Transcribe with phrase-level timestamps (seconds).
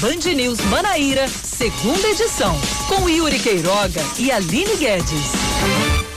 [0.00, 2.54] Band News Manaíra, segunda edição,
[2.86, 5.32] com Yuri Queiroga e Aline Guedes.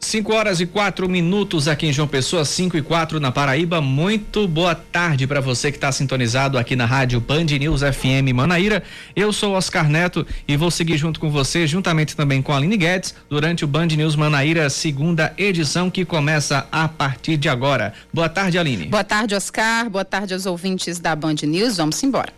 [0.01, 3.79] 5 horas e quatro minutos aqui em João Pessoa, 5 e quatro na Paraíba.
[3.79, 8.83] Muito boa tarde para você que está sintonizado aqui na rádio Band News FM Manaíra.
[9.15, 12.75] Eu sou Oscar Neto e vou seguir junto com você, juntamente também com a Aline
[12.75, 17.93] Guedes, durante o Band News Manaíra, segunda edição que começa a partir de agora.
[18.11, 18.87] Boa tarde, Aline.
[18.87, 19.89] Boa tarde, Oscar.
[19.89, 21.77] Boa tarde aos ouvintes da Band News.
[21.77, 22.33] Vamos embora.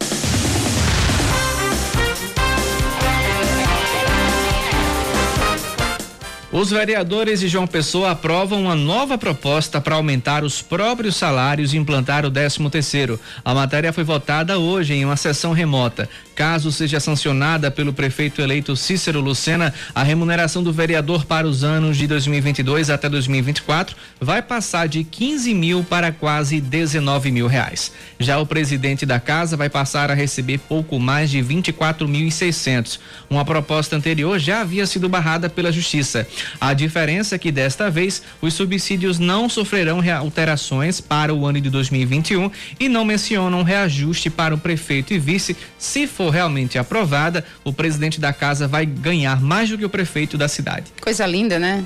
[6.53, 11.77] Os vereadores de João Pessoa aprovam uma nova proposta para aumentar os próprios salários e
[11.77, 13.17] implantar o 13 terceiro.
[13.43, 16.09] A matéria foi votada hoje em uma sessão remota.
[16.35, 21.97] Caso seja sancionada pelo prefeito eleito Cícero Lucena, a remuneração do vereador para os anos
[21.97, 27.91] de 2022 até 2024 vai passar de 15 mil para quase 19 mil reais.
[28.17, 32.31] Já o presidente da casa vai passar a receber pouco mais de 24 mil e
[32.31, 32.99] 600.
[33.29, 36.25] Uma proposta anterior já havia sido barrada pela justiça.
[36.59, 41.69] A diferença é que desta vez os subsídios não sofrerão alterações para o ano de
[41.69, 45.57] 2021 e não mencionam reajuste para o prefeito e vice.
[45.77, 50.37] Se for realmente aprovada, o presidente da casa vai ganhar mais do que o prefeito
[50.37, 50.91] da cidade.
[51.01, 51.83] Coisa linda, né?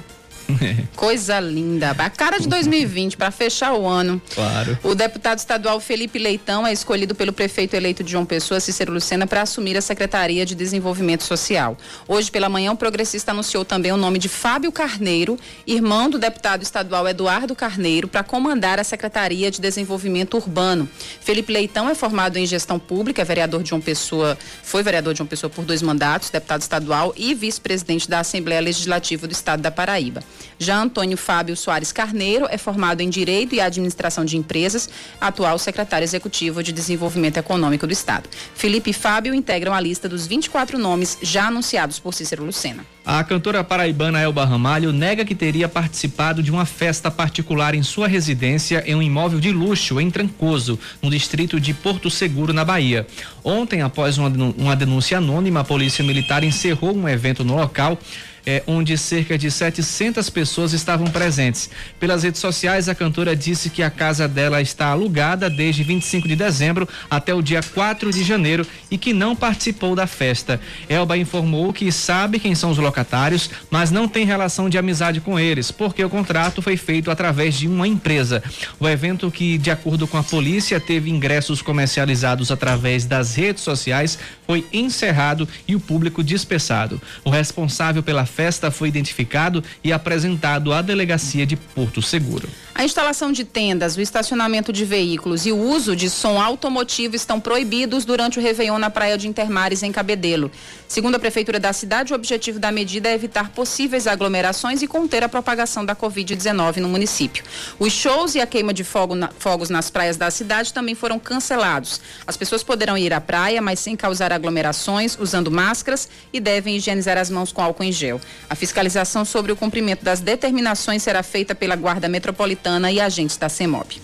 [0.95, 1.91] Coisa linda.
[1.91, 4.21] A cara de 2020 para fechar o ano.
[4.33, 4.77] Claro.
[4.83, 9.27] O deputado estadual Felipe Leitão é escolhido pelo prefeito eleito de João Pessoa, Cícero Lucena,
[9.27, 11.77] para assumir a Secretaria de Desenvolvimento Social.
[12.07, 16.61] Hoje pela manhã o progressista anunciou também o nome de Fábio Carneiro, irmão do deputado
[16.61, 20.87] estadual Eduardo Carneiro, para comandar a Secretaria de Desenvolvimento Urbano.
[21.21, 25.19] Felipe Leitão é formado em gestão pública, é vereador de João Pessoa, foi vereador de
[25.19, 29.71] João Pessoa por dois mandatos, deputado estadual e vice-presidente da Assembleia Legislativa do Estado da
[29.71, 30.23] Paraíba.
[30.57, 36.05] Já Antônio Fábio Soares Carneiro é formado em Direito e Administração de Empresas, atual secretário
[36.05, 38.29] executivo de Desenvolvimento Econômico do Estado.
[38.53, 42.85] Felipe e Fábio integram a lista dos 24 nomes já anunciados por Cícero Lucena.
[43.05, 48.07] A cantora paraibana Elba Ramalho nega que teria participado de uma festa particular em sua
[48.07, 53.05] residência em um imóvel de luxo em Trancoso, no distrito de Porto Seguro, na Bahia.
[53.43, 57.99] Ontem, após uma denúncia anônima, a Polícia Militar encerrou um evento no local
[58.45, 61.69] é, onde cerca de 700 pessoas estavam presentes.
[61.99, 66.35] Pelas redes sociais, a cantora disse que a casa dela está alugada desde 25 de
[66.35, 70.59] dezembro até o dia 4 de janeiro e que não participou da festa.
[70.87, 75.39] Elba informou que sabe quem são os locatários, mas não tem relação de amizade com
[75.39, 78.43] eles, porque o contrato foi feito através de uma empresa.
[78.79, 84.17] O evento, que, de acordo com a polícia, teve ingressos comercializados através das redes sociais,
[84.45, 87.01] foi encerrado e o público dispersado.
[87.23, 92.49] O responsável pela festa foi identificado e apresentado à delegacia de Porto Seguro.
[92.77, 97.39] A instalação de tendas, o estacionamento de veículos e o uso de som automotivo estão
[97.39, 100.51] proibidos durante o Réveillon na Praia de Intermares, em Cabedelo.
[100.85, 105.23] Segundo a Prefeitura da cidade, o objetivo da medida é evitar possíveis aglomerações e conter
[105.23, 107.45] a propagação da Covid-19 no município.
[107.79, 111.17] Os shows e a queima de fogo na, fogos nas praias da cidade também foram
[111.17, 112.01] cancelados.
[112.27, 117.17] As pessoas poderão ir à praia, mas sem causar aglomerações, usando máscaras e devem higienizar
[117.17, 118.19] as mãos com álcool em gel.
[118.49, 123.49] A fiscalização sobre o cumprimento das determinações será feita pela Guarda Metropolitana e agentes da
[123.49, 124.01] CEMOB.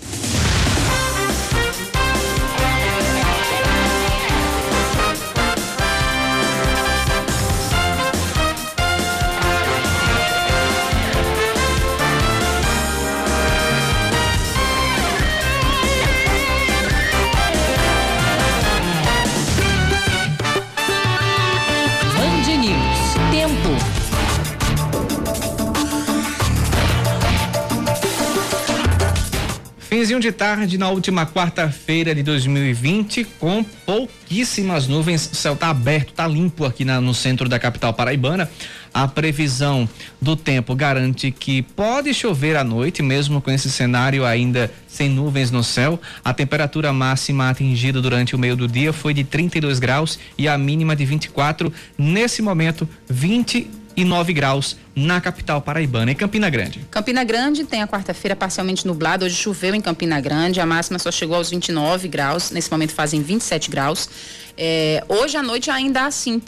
[30.22, 36.28] De tarde na última quarta-feira de 2020, com pouquíssimas nuvens, o céu está aberto, está
[36.28, 38.48] limpo aqui na, no centro da capital paraibana.
[38.94, 39.90] A previsão
[40.22, 45.50] do tempo garante que pode chover à noite, mesmo com esse cenário ainda sem nuvens
[45.50, 46.00] no céu.
[46.24, 50.56] A temperatura máxima atingida durante o meio do dia foi de 32 graus e a
[50.58, 51.73] mínima de 24.
[51.97, 56.85] Nesse momento, 20 e 9 graus na capital paraibana, em Campina Grande.
[56.91, 59.26] Campina Grande tem a quarta-feira parcialmente nublada.
[59.26, 63.22] Hoje choveu em Campina Grande, a máxima só chegou aos 29 graus, nesse momento fazem
[63.22, 64.09] 27 graus.
[64.58, 66.41] É, hoje à noite ainda há assim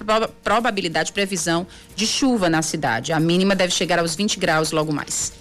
[0.43, 3.13] probabilidade, previsão de chuva na cidade.
[3.13, 5.33] A mínima deve chegar aos 20 graus logo mais.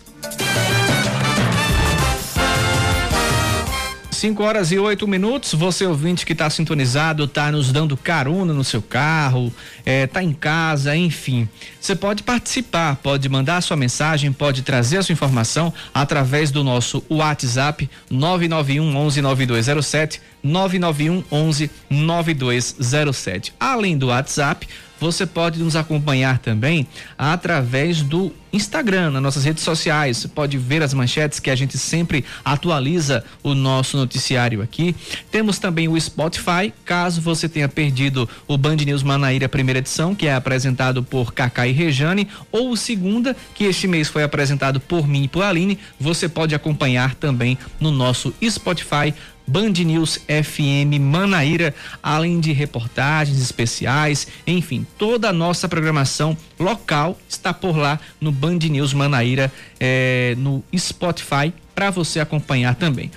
[4.23, 5.53] 5 horas e 8 minutos.
[5.53, 9.53] Você ouvinte que está sintonizado, está nos dando carona no seu carro,
[9.85, 11.49] está é, em casa, enfim.
[11.81, 16.63] Você pode participar, pode mandar a sua mensagem, pode trazer a sua informação através do
[16.63, 23.55] nosso WhatsApp 991 119207 991 11 9207.
[23.59, 24.67] Além do WhatsApp,
[25.03, 26.87] você pode nos acompanhar também
[27.19, 30.19] através do Instagram, nas nossas redes sociais.
[30.19, 34.95] Você pode ver as manchetes que a gente sempre atualiza o nosso noticiário aqui.
[35.29, 40.29] Temos também o Spotify, caso você tenha perdido o Band News Manaíra primeira edição, que
[40.29, 45.09] é apresentado por Cacá e Rejane, ou o segunda, que este mês foi apresentado por
[45.09, 49.13] mim e por Aline, você pode acompanhar também no nosso Spotify
[49.47, 57.53] Band News FM Manaíra, além de reportagens especiais, enfim, toda a nossa programação local está
[57.53, 63.11] por lá no Band News Manaíra, eh, no Spotify, para você acompanhar também.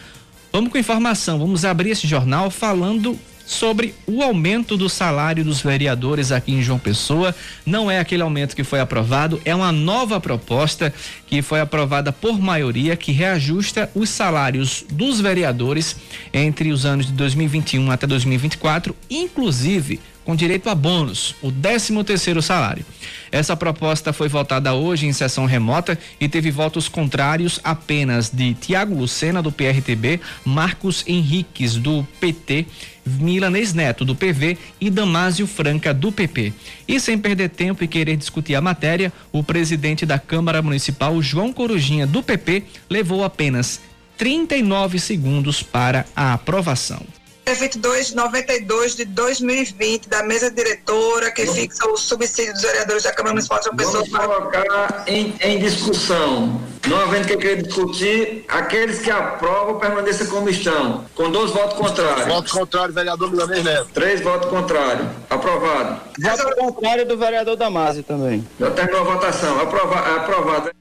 [0.51, 6.31] Vamos com informação, vamos abrir esse jornal falando sobre o aumento do salário dos vereadores
[6.31, 7.35] aqui em João Pessoa.
[7.65, 10.93] Não é aquele aumento que foi aprovado, é uma nova proposta
[11.27, 15.95] que foi aprovada por maioria que reajusta os salários dos vereadores
[16.33, 22.41] entre os anos de 2021 até 2024, inclusive com direito a bônus, o 13 terceiro
[22.41, 22.83] salário.
[23.31, 28.95] Essa proposta foi votada hoje em sessão remota e teve votos contrários apenas de Tiago
[28.95, 32.65] Lucena do PRTB, Marcos Henriques do PT,
[33.05, 36.53] Milanês Neto do PV e Damásio Franca do PP.
[36.87, 41.53] E sem perder tempo e querer discutir a matéria, o presidente da Câmara Municipal, João
[41.53, 43.79] Corujinha do PP, levou apenas
[44.17, 47.05] 39 segundos para a aprovação.
[47.45, 51.59] 2292 de 2020 da mesa diretora que Vamos.
[51.59, 54.03] fixa o subsídio dos vereadores da Câmara Municipal de João Pessoa.
[54.09, 60.49] Vamos colocar em, em, discussão, não havendo que querer discutir, aqueles que aprovam permaneçam como
[60.49, 62.27] estão, com dois votos contrários.
[62.27, 63.89] Voto contrário, vereador Milanês Neto.
[63.93, 65.07] Três votos contrários.
[65.29, 66.01] Aprovado.
[66.19, 68.45] Voto contrário do vereador Damásio também.
[68.59, 69.61] Já terminou a votação.
[69.61, 70.71] Aprova, aprovado.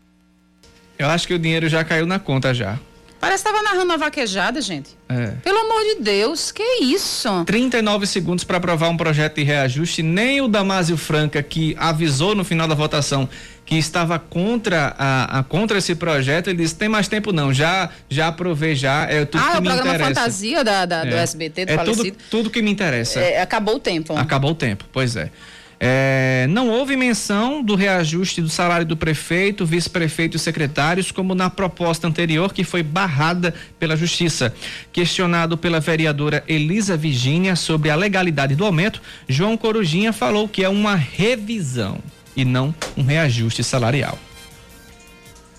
[0.99, 2.79] Eu acho que o dinheiro já caiu na conta já.
[3.25, 4.91] Parece que estava narrando uma vaquejada, gente.
[5.09, 5.33] É.
[5.43, 7.45] Pelo amor de Deus, que isso?
[7.45, 10.03] 39 segundos para aprovar um projeto de reajuste.
[10.03, 13.29] Nem o Damásio Franca, que avisou no final da votação
[13.67, 17.91] que estava contra a, a, contra esse projeto, ele disse: tem mais tempo não, já
[18.09, 19.81] já aprovei já, é tudo ah, que é me interessa.
[19.81, 21.11] O programa fantasia da, da é.
[21.11, 22.03] do SBT do é falecido.
[22.05, 23.21] Tudo, tudo que me interessa.
[23.21, 24.17] É, acabou o tempo.
[24.17, 25.31] Acabou o tempo, pois é.
[25.79, 31.51] É, não houve menção do reajuste do salário do prefeito, vice-prefeito e secretários, como na
[31.51, 34.55] proposta anterior, que foi barrada pela Justiça.
[34.93, 40.69] Questionado pela vereadora Elisa Virgínia sobre a legalidade do aumento, João Corujinha falou que é
[40.69, 41.99] uma revisão
[42.37, 44.19] e não um reajuste salarial.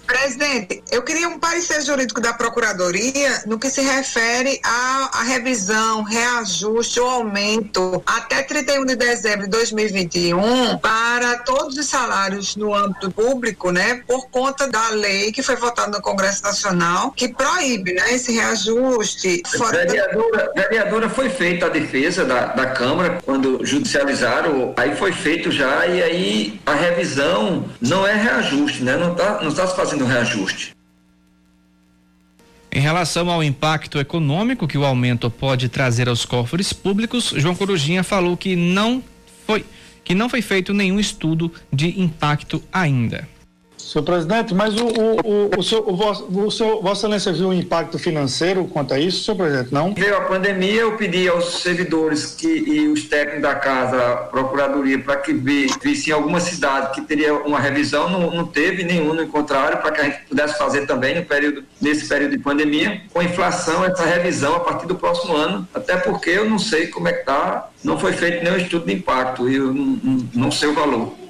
[0.06, 6.04] Presidente, eu queria um parecer jurídico da Procuradoria no que se refere à, à revisão,
[6.04, 13.10] reajuste ou aumento até 31 de dezembro de 2021 para todos os salários no âmbito
[13.12, 18.14] público, né, por conta da lei que foi votada no Congresso Nacional, que proíbe né,
[18.14, 19.42] esse reajuste.
[19.58, 25.52] Fora vereadora, vereadora, foi feita a defesa da, da Câmara quando judicializaram, aí foi feito
[25.52, 29.95] já, e aí a revisão não é reajuste, né, não está não tá se fazendo
[29.96, 30.76] fazendo reajuste.
[32.72, 38.04] Em relação ao impacto econômico que o aumento pode trazer aos cofres públicos, João Corujinha
[38.04, 39.02] falou que não
[39.48, 39.66] foi
[40.04, 43.28] que não foi feito nenhum estudo de impacto ainda.
[43.86, 47.54] Senhor presidente, mas o, o, o, o, seu, o, o seu, Vossa Excelência viu o
[47.54, 49.72] impacto financeiro quanto a isso, senhor presidente?
[49.72, 49.94] Não?
[49.94, 54.98] Veio a pandemia, eu pedi aos servidores que, e os técnicos da casa, a Procuradoria,
[54.98, 59.78] para que vissem alguma cidade que teria uma revisão, não, não teve nenhum, no contrário,
[59.78, 63.86] para que a gente pudesse fazer também no período, nesse período de pandemia, com inflação,
[63.86, 67.20] essa revisão a partir do próximo ano, até porque eu não sei como é que
[67.20, 71.25] está, não foi feito nenhum estudo de impacto, eu não, não sei o valor.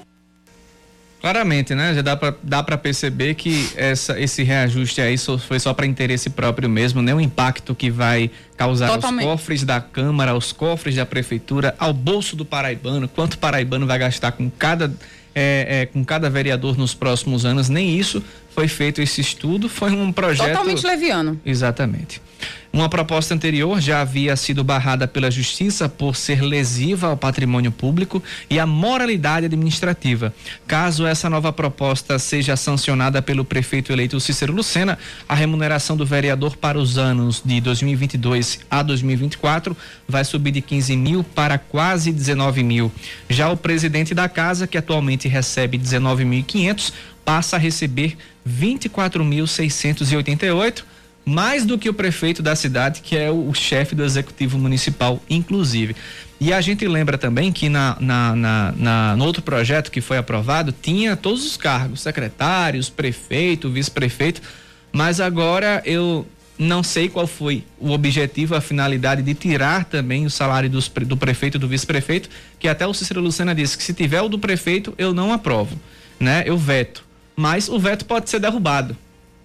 [1.26, 1.92] Claramente, né?
[1.92, 5.84] Já dá para dá para perceber que essa, esse reajuste aí só, foi só para
[5.84, 9.26] interesse próprio mesmo, nem o impacto que vai causar Totalmente.
[9.26, 13.88] aos cofres da Câmara, aos cofres da Prefeitura, ao bolso do paraibano, quanto o paraibano
[13.88, 14.94] vai gastar com cada,
[15.34, 18.22] é, é, com cada vereador nos próximos anos, nem isso
[18.56, 20.48] foi feito esse estudo, foi um projeto.
[20.48, 21.38] Totalmente leviano.
[21.44, 22.22] Exatamente.
[22.72, 28.22] Uma proposta anterior já havia sido barrada pela Justiça por ser lesiva ao patrimônio público
[28.50, 30.34] e à moralidade administrativa.
[30.66, 36.56] Caso essa nova proposta seja sancionada pelo prefeito eleito Cícero Lucena, a remuneração do vereador
[36.56, 39.74] para os anos de 2022 a 2024
[40.06, 42.92] vai subir de 15 mil para quase 19 mil.
[43.28, 46.92] Já o presidente da casa, que atualmente recebe 19.500,
[47.26, 48.16] passa a receber
[48.48, 50.84] 24.688
[51.28, 55.20] mais do que o prefeito da cidade, que é o, o chefe do executivo municipal,
[55.28, 55.96] inclusive.
[56.40, 60.18] E a gente lembra também que na, na, na, na, no outro projeto que foi
[60.18, 64.40] aprovado tinha todos os cargos, secretários, prefeito, vice-prefeito,
[64.92, 66.24] mas agora eu
[66.58, 71.16] Não sei qual foi o objetivo, a finalidade de tirar também o salário dos, do
[71.16, 74.38] prefeito e do vice-prefeito, que até o Cícero Lucena disse que se tiver o do
[74.38, 75.78] prefeito, eu não aprovo,
[76.18, 76.42] né?
[76.46, 77.05] Eu veto.
[77.36, 78.96] Mas o veto pode ser derrubado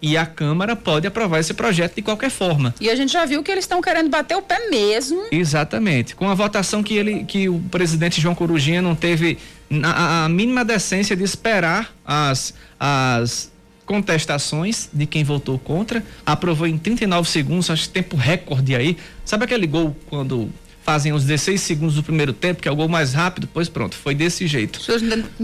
[0.01, 2.73] e a Câmara pode aprovar esse projeto de qualquer forma.
[2.81, 5.25] E a gente já viu que eles estão querendo bater o pé mesmo.
[5.31, 6.15] Exatamente.
[6.15, 9.37] Com a votação que ele, que o presidente João Corujinha não teve
[9.83, 13.51] a, a mínima decência de esperar as, as
[13.85, 18.97] contestações de quem votou contra, aprovou em 39 segundos, acho que tempo recorde aí.
[19.23, 20.49] Sabe aquele gol quando
[20.83, 23.47] fazem os 16 segundos do primeiro tempo, que é o gol mais rápido?
[23.53, 24.79] Pois pronto, foi desse jeito.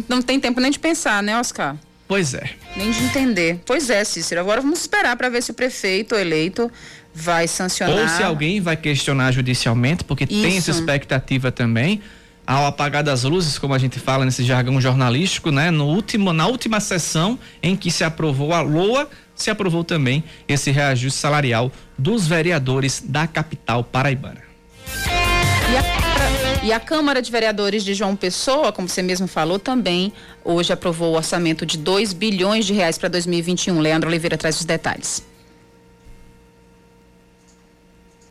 [0.10, 1.78] Não tem tempo nem de pensar, né, Oscar?
[2.08, 2.50] Pois é.
[2.76, 3.60] Nem de entender.
[3.66, 4.40] Pois é, Cícero.
[4.40, 6.72] Agora vamos esperar para ver se o prefeito eleito
[7.14, 7.98] vai sancionar.
[7.98, 10.42] Ou se alguém vai questionar judicialmente, porque Isso.
[10.42, 12.02] tem essa expectativa também.
[12.46, 15.70] Ao apagar das luzes, como a gente fala nesse jargão jornalístico, né?
[15.70, 20.72] No último, na última sessão em que se aprovou a LOA, se aprovou também esse
[20.72, 24.42] reajuste salarial dos vereadores da capital paraibana.
[25.70, 26.07] E a
[26.68, 30.12] e a Câmara de Vereadores de João Pessoa, como você mesmo falou, também
[30.44, 33.80] hoje aprovou o orçamento de 2 bilhões de reais para 2021.
[33.80, 35.24] Leandro Oliveira traz os detalhes.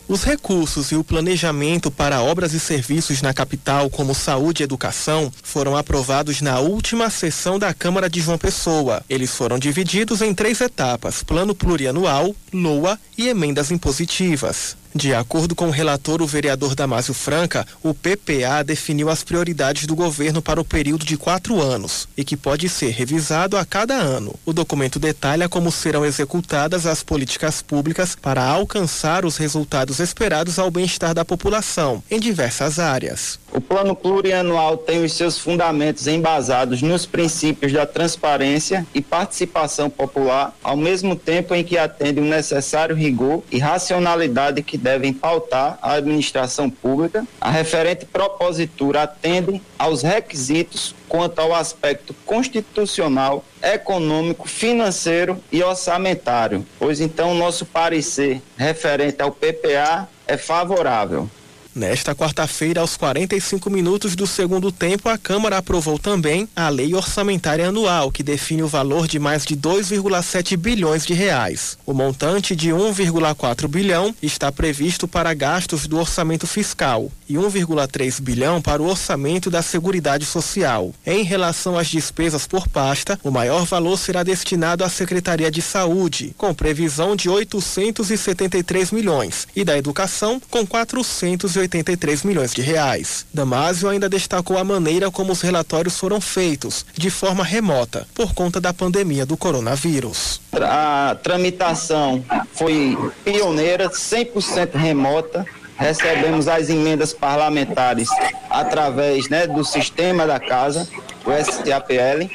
[0.06, 5.32] Os recursos e o planejamento para obras e serviços na capital, como saúde e educação,
[5.42, 9.02] foram aprovados na última sessão da Câmara de João Pessoa.
[9.08, 14.76] Eles foram divididos em três etapas: Plano Plurianual, LOA e emendas impositivas.
[14.96, 19.94] De acordo com o relator, o vereador Damásio Franca, o PPA definiu as prioridades do
[19.94, 24.34] governo para o período de quatro anos e que pode ser revisado a cada ano.
[24.46, 30.70] O documento detalha como serão executadas as políticas públicas para alcançar os resultados esperados ao
[30.70, 33.38] bem-estar da população em diversas áreas.
[33.52, 40.56] O plano plurianual tem os seus fundamentos embasados nos princípios da transparência e participação popular,
[40.62, 45.94] ao mesmo tempo em que atende o necessário rigor e racionalidade que devem pautar a
[45.94, 47.26] administração pública.
[47.40, 57.00] A referente propositura atende aos requisitos quanto ao aspecto constitucional, econômico, financeiro e orçamentário, pois
[57.00, 61.28] então nosso parecer referente ao PPA é favorável.
[61.76, 67.68] Nesta quarta-feira, aos 45 minutos do segundo tempo, a Câmara aprovou também a Lei Orçamentária
[67.68, 71.76] Anual, que define o valor de mais de 2,7 bilhões de reais.
[71.84, 78.60] O montante de 1,4 bilhão está previsto para gastos do orçamento fiscal e 1,3 bilhão
[78.60, 80.92] para o orçamento da Seguridade Social.
[81.04, 86.34] Em relação às despesas por pasta, o maior valor será destinado à Secretaria de Saúde,
[86.36, 93.26] com previsão de 873 milhões, e da Educação, com 480 83 milhões de reais.
[93.32, 98.60] Damásio ainda destacou a maneira como os relatórios foram feitos, de forma remota, por conta
[98.60, 100.40] da pandemia do coronavírus.
[100.52, 105.44] A tramitação foi pioneira, 100% remota.
[105.76, 108.08] Recebemos as emendas parlamentares
[108.48, 110.88] através né, do sistema da casa,
[111.24, 112.30] o SAPL,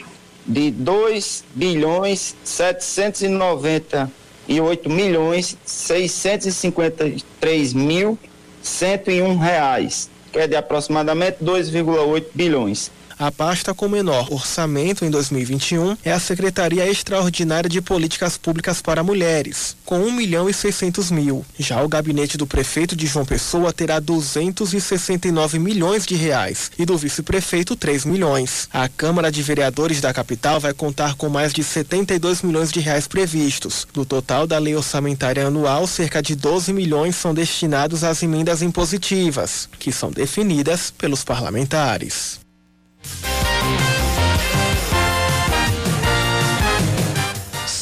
[0.46, 8.20] de 2 bilhões 798 milhões 653 mil
[8.62, 12.90] 101 reais, que é de aproximadamente 2,8 bilhões.
[13.22, 19.04] A pasta com menor orçamento em 2021 é a Secretaria Extraordinária de Políticas Públicas para
[19.04, 21.46] Mulheres, com 1 milhão e 600 mil.
[21.60, 26.98] Já o gabinete do prefeito de João Pessoa terá 269 milhões de reais e do
[26.98, 28.68] vice-prefeito 3 milhões.
[28.74, 33.08] A Câmara de Vereadores da capital vai contar com mais de 72 milhões de reais
[33.08, 33.86] previstos.
[33.94, 39.70] Do total da lei orçamentária anual, cerca de 12 milhões são destinados às emendas impositivas,
[39.78, 42.41] que são definidas pelos parlamentares.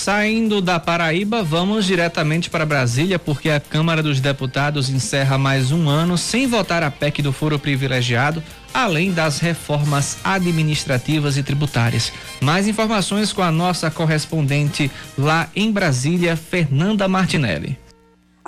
[0.10, 5.88] Saindo da Paraíba, vamos diretamente para Brasília, porque a Câmara dos Deputados encerra mais um
[5.88, 8.42] ano sem votar a PEC do foro privilegiado,
[8.74, 12.12] além das reformas administrativas e tributárias.
[12.42, 17.78] Mais informações com a nossa correspondente lá em Brasília, Fernanda Martinelli.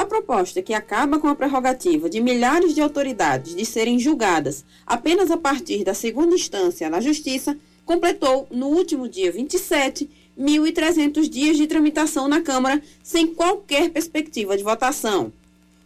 [0.02, 5.30] A proposta que acaba com a prerrogativa de milhares de autoridades de serem julgadas apenas
[5.30, 7.56] a partir da segunda instância na Justiça
[7.86, 14.64] completou, no último dia 27, 1.300 dias de tramitação na Câmara sem qualquer perspectiva de
[14.64, 15.32] votação.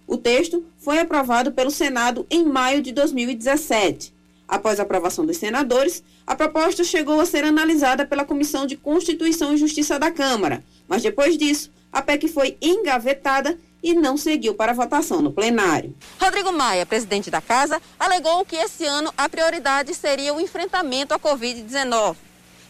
[0.07, 4.13] O texto foi aprovado pelo Senado em maio de 2017.
[4.47, 9.53] Após a aprovação dos senadores, a proposta chegou a ser analisada pela Comissão de Constituição
[9.53, 14.73] e Justiça da Câmara, mas depois disso, a PEC foi engavetada e não seguiu para
[14.73, 15.95] votação no plenário.
[16.19, 21.19] Rodrigo Maia, presidente da casa, alegou que esse ano a prioridade seria o enfrentamento à
[21.19, 22.15] Covid-19.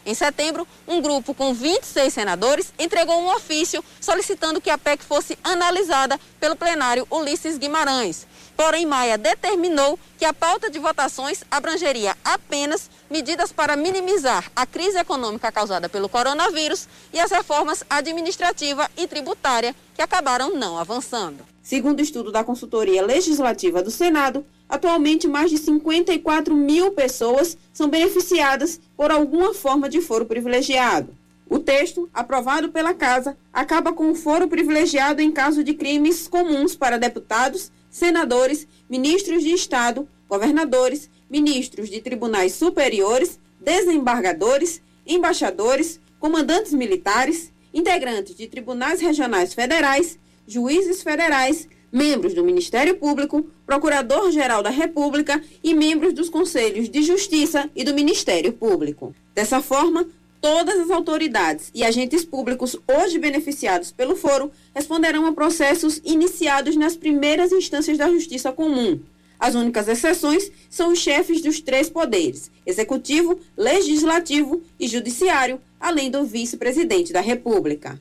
[0.04, 5.38] Em setembro, um grupo com 26 senadores entregou um ofício solicitando que a PEC fosse
[5.42, 8.26] analisada pelo plenário Ulisses Guimarães.
[8.56, 14.98] Porém, Maia determinou que a pauta de votações abrangeria apenas medidas para minimizar a crise
[14.98, 21.44] econômica causada pelo coronavírus e as reformas administrativa e tributária que acabaram não avançando.
[21.62, 28.80] Segundo estudo da Consultoria Legislativa do Senado, atualmente mais de 54 mil pessoas são beneficiadas
[28.96, 31.14] por alguma forma de foro privilegiado.
[31.48, 36.74] O texto, aprovado pela Casa, acaba com o foro privilegiado em caso de crimes comuns
[36.74, 47.50] para deputados, senadores, ministros de Estado, governadores, ministros de tribunais superiores, desembargadores, embaixadores, comandantes militares,
[47.72, 55.72] integrantes de tribunais regionais federais, juízes federais, membros do Ministério Público, Procurador-Geral da República e
[55.72, 59.14] membros dos Conselhos de Justiça e do Ministério Público.
[59.34, 60.06] Dessa forma,
[60.40, 66.96] todas as autoridades e agentes públicos hoje beneficiados pelo foro responderão a processos iniciados nas
[66.96, 69.00] primeiras instâncias da Justiça Comum.
[69.38, 76.24] As únicas exceções são os chefes dos três poderes: executivo, legislativo e judiciário, além do
[76.24, 78.00] vice-presidente da República.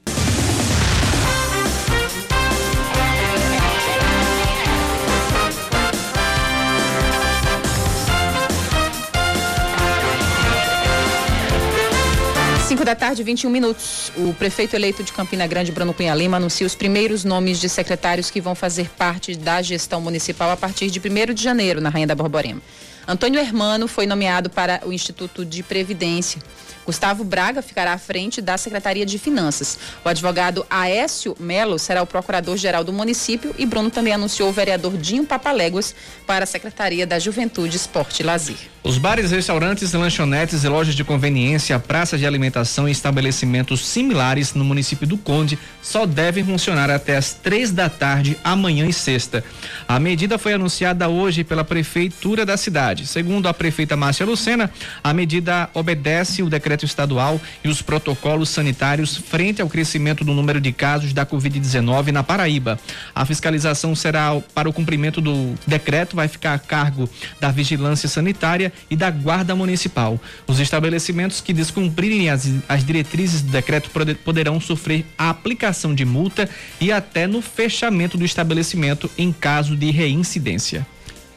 [12.86, 14.12] 5 da tarde, 21 minutos.
[14.16, 18.30] O prefeito eleito de Campina Grande, Bruno Cunha Lima, anuncia os primeiros nomes de secretários
[18.30, 22.06] que vão fazer parte da gestão municipal a partir de 1 de janeiro, na Rainha
[22.06, 22.62] da Borborema.
[23.08, 26.40] Antônio Hermano foi nomeado para o Instituto de Previdência.
[26.86, 29.78] Gustavo Braga ficará à frente da Secretaria de Finanças.
[30.04, 34.98] O advogado Aécio Melo será o procurador-geral do município e Bruno também anunciou o vereador
[34.98, 35.96] Dinho Papaléguas
[36.28, 38.58] para a Secretaria da Juventude, Esporte e Lazer.
[38.84, 44.64] Os bares, restaurantes, lanchonetes e lojas de conveniência, praças de alimentação e estabelecimentos similares no
[44.64, 49.44] município do Conde só devem funcionar até as três da tarde, amanhã e sexta.
[49.88, 53.08] A medida foi anunciada hoje pela prefeitura da cidade.
[53.08, 54.72] Segundo a prefeita Márcia Lucena,
[55.04, 60.62] a medida obedece o decreto estadual e os protocolos sanitários frente ao crescimento do número
[60.62, 62.80] de casos da Covid-19 na Paraíba.
[63.14, 68.72] A fiscalização será para o cumprimento do decreto, vai ficar a cargo da Vigilância Sanitária
[68.90, 70.20] e da Guarda Municipal.
[70.48, 73.90] Os estabelecimentos que descumprirem as, as diretrizes do decreto
[74.24, 79.92] poderão sofrer a aplicação de multa e até no fechamento do estabelecimento em caso de
[79.92, 80.88] reincidência.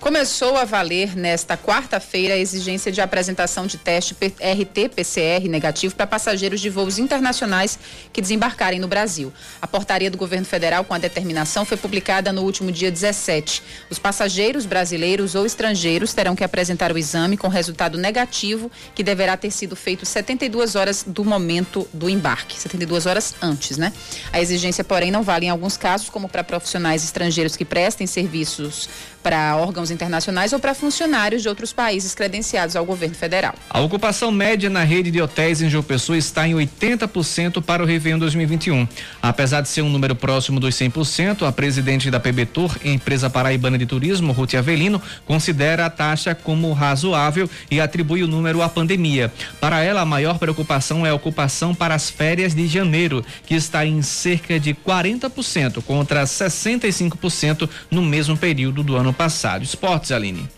[0.01, 6.61] Começou a valer nesta quarta-feira a exigência de apresentação de teste RT-PCR negativo para passageiros
[6.61, 7.77] de voos internacionais
[8.13, 9.33] que desembarcarem no Brasil.
[9.61, 13.61] A portaria do governo federal com a determinação foi publicada no último dia 17.
[13.91, 19.37] Os passageiros brasileiros ou estrangeiros terão que apresentar o exame com resultado negativo, que deverá
[19.37, 23.93] ter sido feito 72 horas do momento do embarque, 72 horas antes, né?
[24.33, 28.89] A exigência, porém, não vale em alguns casos, como para profissionais estrangeiros que prestem serviços
[29.23, 33.55] para órgãos internacionais ou para funcionários de outros países credenciados ao governo federal.
[33.69, 37.87] A ocupação média na rede de hotéis em João Pessoa está em 80% para o
[37.87, 38.87] Réveillon 2021.
[39.21, 43.77] Apesar de ser um número próximo dos 100%, a presidente da PB Tour, empresa paraibana
[43.77, 49.33] de turismo, Ruth Avelino, considera a taxa como razoável e atribui o número à pandemia.
[49.61, 53.85] Para ela, a maior preocupação é a ocupação para as férias de janeiro, que está
[53.85, 59.65] em cerca de 40% contra 65% no mesmo período do ano passado.
[59.79, 60.51] Esportes, Aline.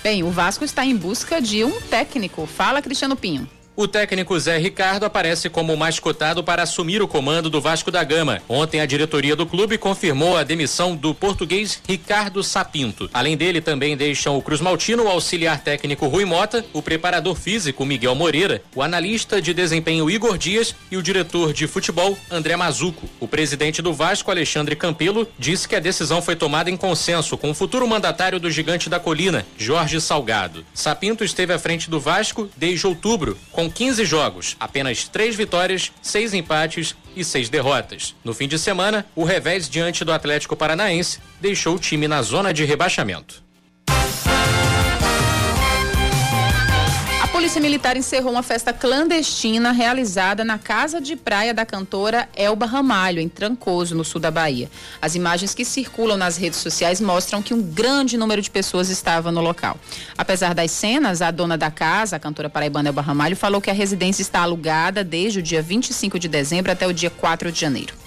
[0.00, 2.46] Bem, o Vasco está em busca de um técnico.
[2.46, 3.50] Fala, Cristiano Pinho.
[3.76, 8.04] O técnico Zé Ricardo aparece como mais cotado para assumir o comando do Vasco da
[8.04, 8.40] Gama.
[8.48, 13.10] Ontem, a diretoria do clube confirmou a demissão do português Ricardo Sapinto.
[13.12, 17.84] Além dele, também deixam o Cruz Maltino, o auxiliar técnico Rui Mota, o preparador físico
[17.84, 23.10] Miguel Moreira, o analista de desempenho Igor Dias e o diretor de futebol André Mazuco.
[23.18, 27.50] O presidente do Vasco, Alexandre Campelo, disse que a decisão foi tomada em consenso com
[27.50, 30.64] o futuro mandatário do Gigante da Colina, Jorge Salgado.
[30.72, 35.90] Sapinto esteve à frente do Vasco desde outubro, com com 15 jogos, apenas 3 vitórias,
[36.02, 38.14] 6 empates e 6 derrotas.
[38.22, 42.52] No fim de semana, o revés diante do Atlético Paranaense deixou o time na zona
[42.52, 43.43] de rebaixamento.
[47.44, 53.20] Polícia Militar encerrou uma festa clandestina realizada na casa de praia da cantora Elba Ramalho,
[53.20, 54.70] em Trancoso, no sul da Bahia.
[55.02, 59.30] As imagens que circulam nas redes sociais mostram que um grande número de pessoas estava
[59.30, 59.76] no local.
[60.16, 63.74] Apesar das cenas, a dona da casa, a cantora paraibana Elba Ramalho, falou que a
[63.74, 68.03] residência está alugada desde o dia 25 de dezembro até o dia 4 de janeiro.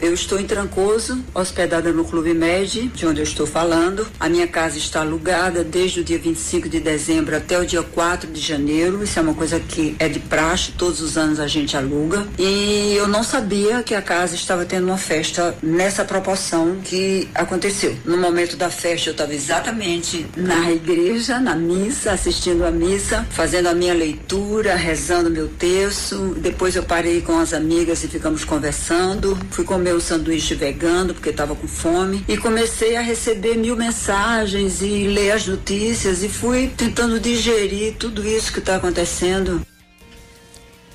[0.00, 4.06] Eu estou em Trancoso, hospedada no Clube Med, de onde eu estou falando.
[4.20, 8.30] A minha casa está alugada desde o dia 25 de dezembro até o dia 4
[8.30, 9.02] de janeiro.
[9.02, 12.26] Isso é uma coisa que é de praxe, todos os anos a gente aluga.
[12.38, 17.96] E eu não sabia que a casa estava tendo uma festa nessa proporção que aconteceu.
[18.04, 23.68] No momento da festa, eu estava exatamente na igreja, na missa, assistindo a missa, fazendo
[23.68, 26.36] a minha leitura, rezando meu texto.
[26.38, 29.38] Depois eu parei com as amigas e ficamos conversando.
[29.50, 34.82] Fui comer o sanduíche vegano porque estava com fome e comecei a receber mil mensagens
[34.82, 39.60] e ler as notícias e fui tentando digerir tudo isso que está acontecendo.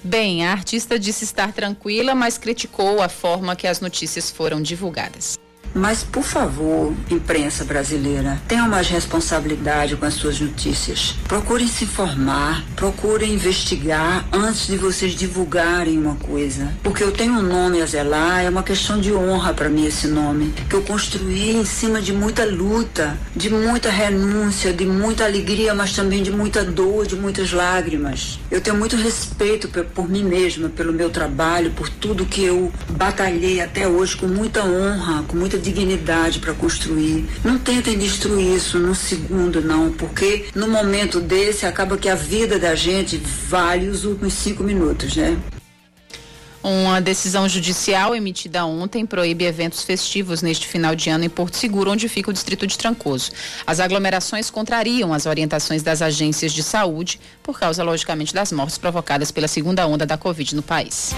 [0.03, 5.37] Bem, a artista disse estar tranquila, mas criticou a forma que as notícias foram divulgadas.
[5.73, 11.15] Mas, por favor, imprensa brasileira, tenham mais responsabilidade com as suas notícias.
[11.27, 16.73] Procurem se informar, procurem investigar antes de vocês divulgarem uma coisa.
[16.83, 20.07] Porque eu tenho um nome a zelar, é uma questão de honra para mim esse
[20.07, 25.73] nome, que eu construí em cima de muita luta, de muita renúncia, de muita alegria,
[25.73, 28.39] mas também de muita dor, de muitas lágrimas.
[28.49, 33.61] Eu tenho muito respeito por, mim mesma, pelo meu trabalho, por tudo que eu batalhei
[33.61, 37.25] até hoje com muita honra, com muita dignidade para construir.
[37.43, 42.59] Não tentem destruir isso num segundo, não, porque no momento desse acaba que a vida
[42.59, 45.37] da gente vale os últimos cinco minutos, né?
[46.63, 51.89] Uma decisão judicial emitida ontem proíbe eventos festivos neste final de ano em Porto Seguro,
[51.89, 53.31] onde fica o distrito de Trancoso.
[53.65, 59.31] As aglomerações contrariam as orientações das agências de saúde, por causa, logicamente, das mortes provocadas
[59.31, 61.15] pela segunda onda da Covid no país.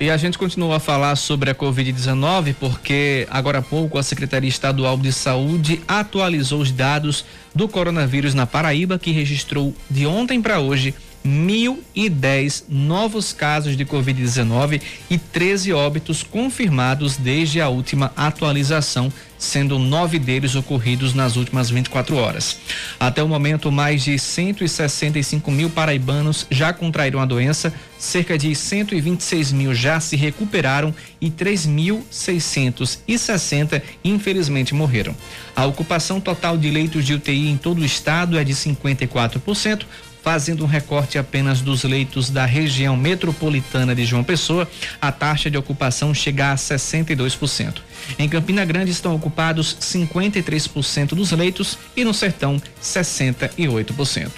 [0.00, 4.48] E a gente continua a falar sobre a Covid-19 porque agora há pouco a Secretaria
[4.48, 10.58] Estadual de Saúde atualizou os dados do coronavírus na Paraíba, que registrou de ontem para
[10.58, 10.92] hoje
[11.24, 20.18] 1.010 novos casos de Covid-19 e 13 óbitos confirmados desde a última atualização, sendo nove
[20.18, 22.58] deles ocorridos nas últimas 24 horas.
[23.00, 29.52] Até o momento, mais de 165 mil paraibanos já contraíram a doença, cerca de 126
[29.52, 35.16] mil já se recuperaram e 3.660 infelizmente morreram.
[35.56, 39.86] A ocupação total de leitos de UTI em todo o estado é de 54%,
[40.24, 44.66] fazendo um recorte apenas dos leitos da região metropolitana de João Pessoa,
[44.98, 47.82] a taxa de ocupação chega a 62%.
[48.18, 54.30] Em Campina Grande estão ocupados 53% dos leitos e no Sertão 68%.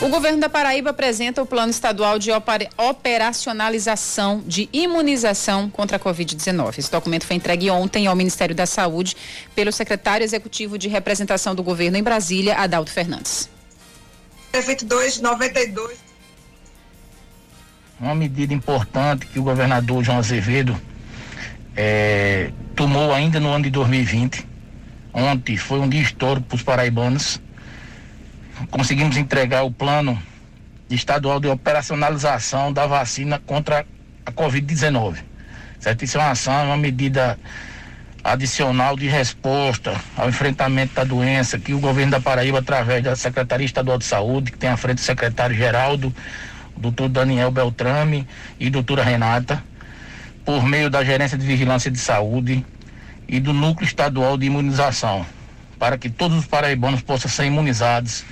[0.00, 2.30] O governo da Paraíba apresenta o plano estadual de
[2.76, 6.78] operacionalização de imunização contra a Covid-19.
[6.78, 9.16] Esse documento foi entregue ontem ao Ministério da Saúde
[9.56, 13.55] pelo secretário executivo de representação do governo em Brasília, Adalto Fernandes.
[14.52, 15.98] 22, 92.
[18.00, 20.76] Uma medida importante que o governador João Azevedo
[21.74, 24.46] é, tomou ainda no ano de 2020.
[25.12, 27.40] Ontem foi um dia histórico para os paraibanos.
[28.70, 30.20] Conseguimos entregar o plano
[30.90, 33.86] estadual de operacionalização da vacina contra
[34.24, 35.18] a Covid-19.
[35.80, 36.04] Certo?
[36.04, 37.38] Isso é uma ação, é uma medida
[38.26, 43.64] adicional de resposta ao enfrentamento da doença que o governo da Paraíba, através da Secretaria
[43.64, 46.14] Estadual de Saúde, que tem à frente o secretário Geraldo,
[46.76, 48.26] doutor Daniel Beltrame
[48.58, 49.62] e doutora Renata,
[50.44, 52.66] por meio da Gerência de Vigilância de Saúde
[53.28, 55.24] e do Núcleo Estadual de Imunização,
[55.78, 58.24] para que todos os paraibanos possam ser imunizados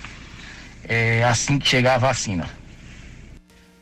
[0.88, 2.48] é, assim que chegar a vacina.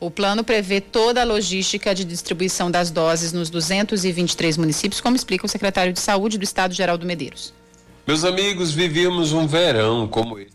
[0.02, 5.46] O plano prevê toda a logística de distribuição das doses nos 223 municípios, como explica
[5.46, 7.54] o secretário de Saúde do Estado, Geraldo Medeiros.
[8.04, 10.50] Meus amigos, vivíamos um verão como esse.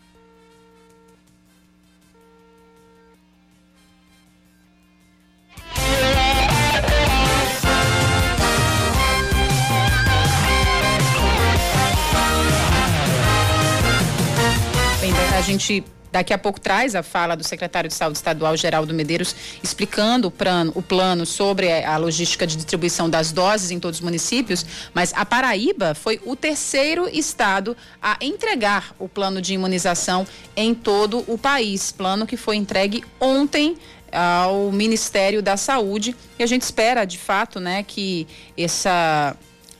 [14.99, 18.93] Bem, a gente Daqui a pouco traz a fala do secretário de Saúde Estadual, Geraldo
[18.93, 23.99] Medeiros, explicando o plano, o plano sobre a logística de distribuição das doses em todos
[23.99, 30.25] os municípios, mas a Paraíba foi o terceiro estado a entregar o plano de imunização
[30.55, 31.91] em todo o país.
[31.91, 33.77] Plano que foi entregue ontem
[34.11, 39.35] ao Ministério da Saúde e a gente espera, de fato, né, que essa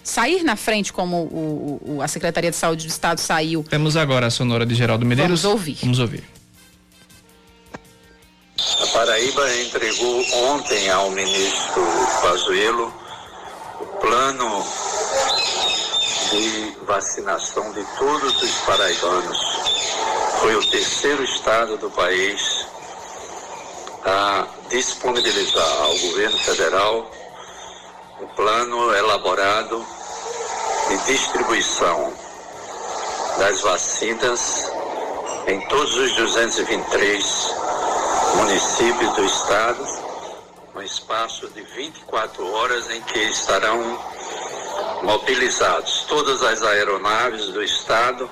[0.08, 3.64] sair na frente como o, o, a Secretaria de Saúde do Estado saiu.
[3.64, 5.42] Temos agora a sonora de Geraldo Medeiros.
[5.42, 5.78] Vamos ouvir.
[5.82, 6.24] Vamos ouvir.
[8.82, 11.84] A Paraíba entregou ontem ao ministro
[12.22, 12.94] Pazuello
[13.82, 14.66] o plano
[16.32, 19.38] de vacinação de todos os paraibanos.
[20.40, 22.66] Foi o terceiro estado do país
[24.06, 27.12] a disponibilizar ao governo federal
[28.22, 29.86] o plano elaborado
[30.88, 32.14] de distribuição
[33.38, 34.72] das vacinas
[35.48, 37.56] em todos os 223
[38.36, 39.86] municípios do estado,
[40.76, 44.00] um espaço de 24 horas em que estarão
[45.04, 48.30] mobilizados todas as aeronaves do estado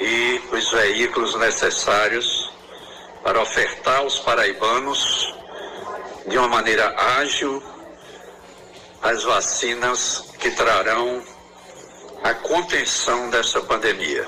[0.00, 2.50] e os veículos necessários
[3.22, 5.34] para ofertar aos paraibanos
[6.26, 7.62] de uma maneira ágil
[9.02, 11.22] as vacinas que trarão
[12.22, 14.26] a contenção dessa pandemia.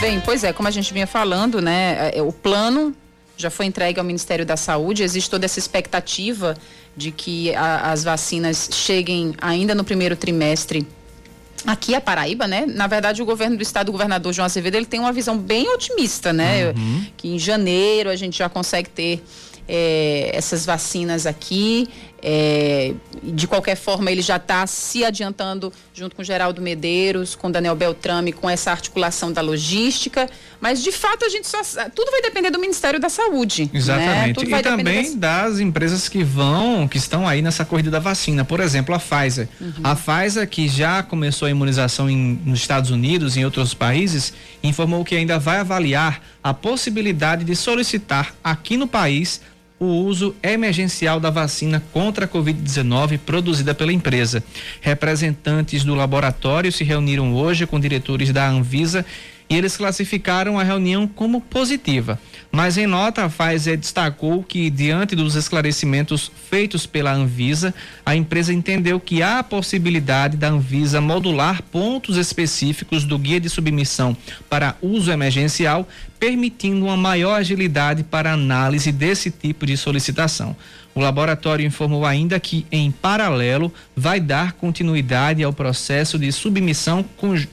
[0.00, 2.94] Bem, pois é, como a gente vinha falando, né, é, o plano
[3.36, 6.56] já foi entregue ao Ministério da Saúde, existe toda essa expectativa
[6.96, 10.86] de que a, as vacinas cheguem ainda no primeiro trimestre
[11.66, 12.64] aqui a Paraíba, né?
[12.66, 15.68] Na verdade, o governo do estado, o governador João Azevedo, ele tem uma visão bem
[15.72, 16.68] otimista, né?
[16.70, 17.06] Uhum.
[17.16, 19.22] Que em janeiro a gente já consegue ter
[19.68, 21.88] é, essas vacinas aqui.
[22.26, 27.76] É, de qualquer forma, ele já está se adiantando junto com Geraldo Medeiros, com Daniel
[27.76, 30.26] Beltrame, com essa articulação da logística.
[30.58, 31.60] Mas, de fato, a gente só.
[31.94, 33.64] Tudo vai depender do Ministério da Saúde.
[33.64, 33.70] Né?
[33.74, 34.46] Exatamente.
[34.46, 34.58] Né?
[34.58, 35.52] E também das...
[35.52, 35.60] das...
[35.60, 38.42] empresas que vão, que estão aí nessa corrida da vacina.
[38.42, 39.46] Por exemplo, a Pfizer.
[39.60, 39.72] Uhum.
[39.84, 44.32] A Pfizer, que já começou a imunização em, nos Estados Unidos e em outros países,
[44.62, 49.42] informou que ainda vai avaliar a possibilidade de solicitar aqui no país
[49.84, 54.42] o uso emergencial da vacina contra a Covid-19 produzida pela empresa.
[54.80, 59.04] Representantes do laboratório se reuniram hoje com diretores da Anvisa
[59.54, 62.18] e eles classificaram a reunião como positiva.
[62.50, 67.72] Mas em nota, a Pfizer destacou que, diante dos esclarecimentos feitos pela Anvisa,
[68.04, 73.48] a empresa entendeu que há a possibilidade da Anvisa modular pontos específicos do guia de
[73.48, 74.16] submissão
[74.50, 75.88] para uso emergencial,
[76.18, 80.56] permitindo uma maior agilidade para análise desse tipo de solicitação.
[80.94, 87.04] O laboratório informou ainda que, em paralelo, vai dar continuidade ao processo de submissão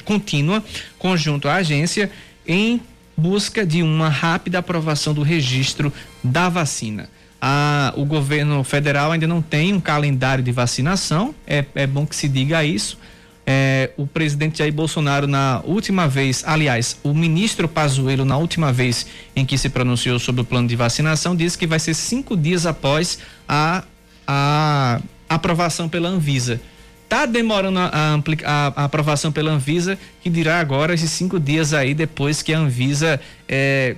[0.06, 0.63] contínua
[0.99, 2.12] conjunto à agência
[2.47, 2.80] em
[3.17, 5.91] busca de uma rápida aprovação do registro
[6.23, 7.10] da vacina.
[7.41, 12.15] Ah, o governo federal ainda não tem um calendário de vacinação, é, é bom que
[12.15, 12.99] se diga isso.
[13.53, 19.05] É, o presidente Jair Bolsonaro, na última vez, aliás, o ministro Pazuello, na última vez
[19.35, 22.65] em que se pronunciou sobre o plano de vacinação, disse que vai ser cinco dias
[22.65, 23.83] após a,
[24.25, 26.61] a aprovação pela Anvisa.
[27.03, 31.93] Está demorando a, a, a, aprovação pela Anvisa, que dirá agora esses cinco dias aí
[31.93, 33.97] depois que a Anvisa é,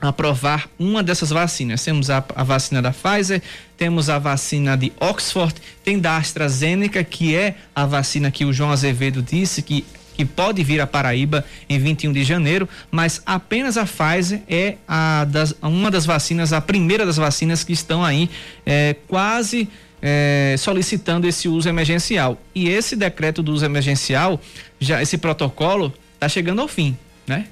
[0.00, 1.82] aprovar uma dessas vacinas.
[1.82, 3.42] Temos a, a, vacina da Pfizer,
[3.76, 8.70] temos a vacina de Oxford, tem da AstraZeneca, que é a vacina que o João
[8.70, 9.84] Azevedo disse que
[10.16, 15.26] que pode vir a Paraíba em 21 de janeiro, mas apenas a Pfizer é a
[15.28, 18.30] das, uma das vacinas, a primeira das vacinas que estão aí
[18.64, 19.68] é, quase
[20.00, 22.40] é, solicitando esse uso emergencial.
[22.54, 24.40] E esse decreto do uso emergencial,
[24.80, 27.46] já esse protocolo está chegando ao fim, né?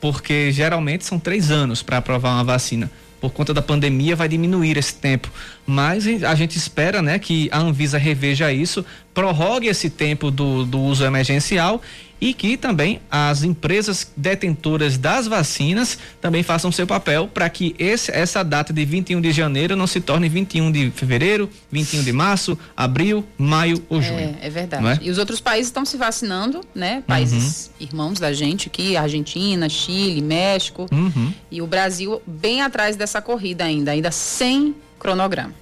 [0.00, 2.90] Porque geralmente são três anos para aprovar uma vacina.
[3.20, 5.30] Por conta da pandemia vai diminuir esse tempo,
[5.66, 10.78] mas a gente espera, né, que a Anvisa reveja isso, prorrogue esse tempo do, do
[10.78, 11.80] uso emergencial
[12.20, 18.10] e que também as empresas detentoras das vacinas também façam seu papel para que esse,
[18.10, 22.58] essa data de 21 de janeiro não se torne 21 de fevereiro, 21 de março,
[22.76, 24.36] abril, maio ou junho.
[24.40, 24.86] É, é verdade.
[24.86, 24.98] É?
[25.02, 27.02] E os outros países estão se vacinando, né?
[27.06, 27.86] Países uhum.
[27.86, 30.86] irmãos da gente aqui, Argentina, Chile, México.
[30.90, 31.32] Uhum.
[31.50, 35.52] E o Brasil bem atrás dessa corrida ainda, ainda sem cronograma.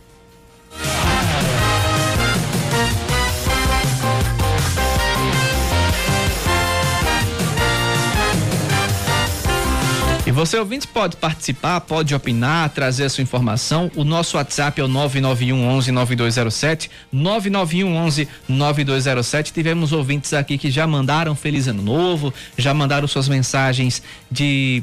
[10.34, 13.90] Você ouvinte pode participar, pode opinar, trazer a sua informação.
[13.94, 19.52] O nosso WhatsApp é o 991 11 9207, 991 11 9207.
[19.52, 24.82] Tivemos ouvintes aqui que já mandaram feliz ano novo, já mandaram suas mensagens de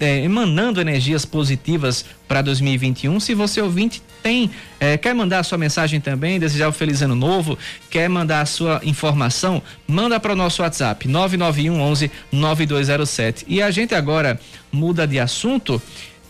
[0.00, 3.20] emanando energias positivas para 2021.
[3.20, 7.14] Se você ouvinte tem, é, quer mandar a sua mensagem também, desejar um feliz ano
[7.14, 7.58] novo,
[7.90, 13.44] quer mandar a sua informação, manda para o nosso WhatsApp 991 11 9207.
[13.46, 15.82] E a gente agora muda de assunto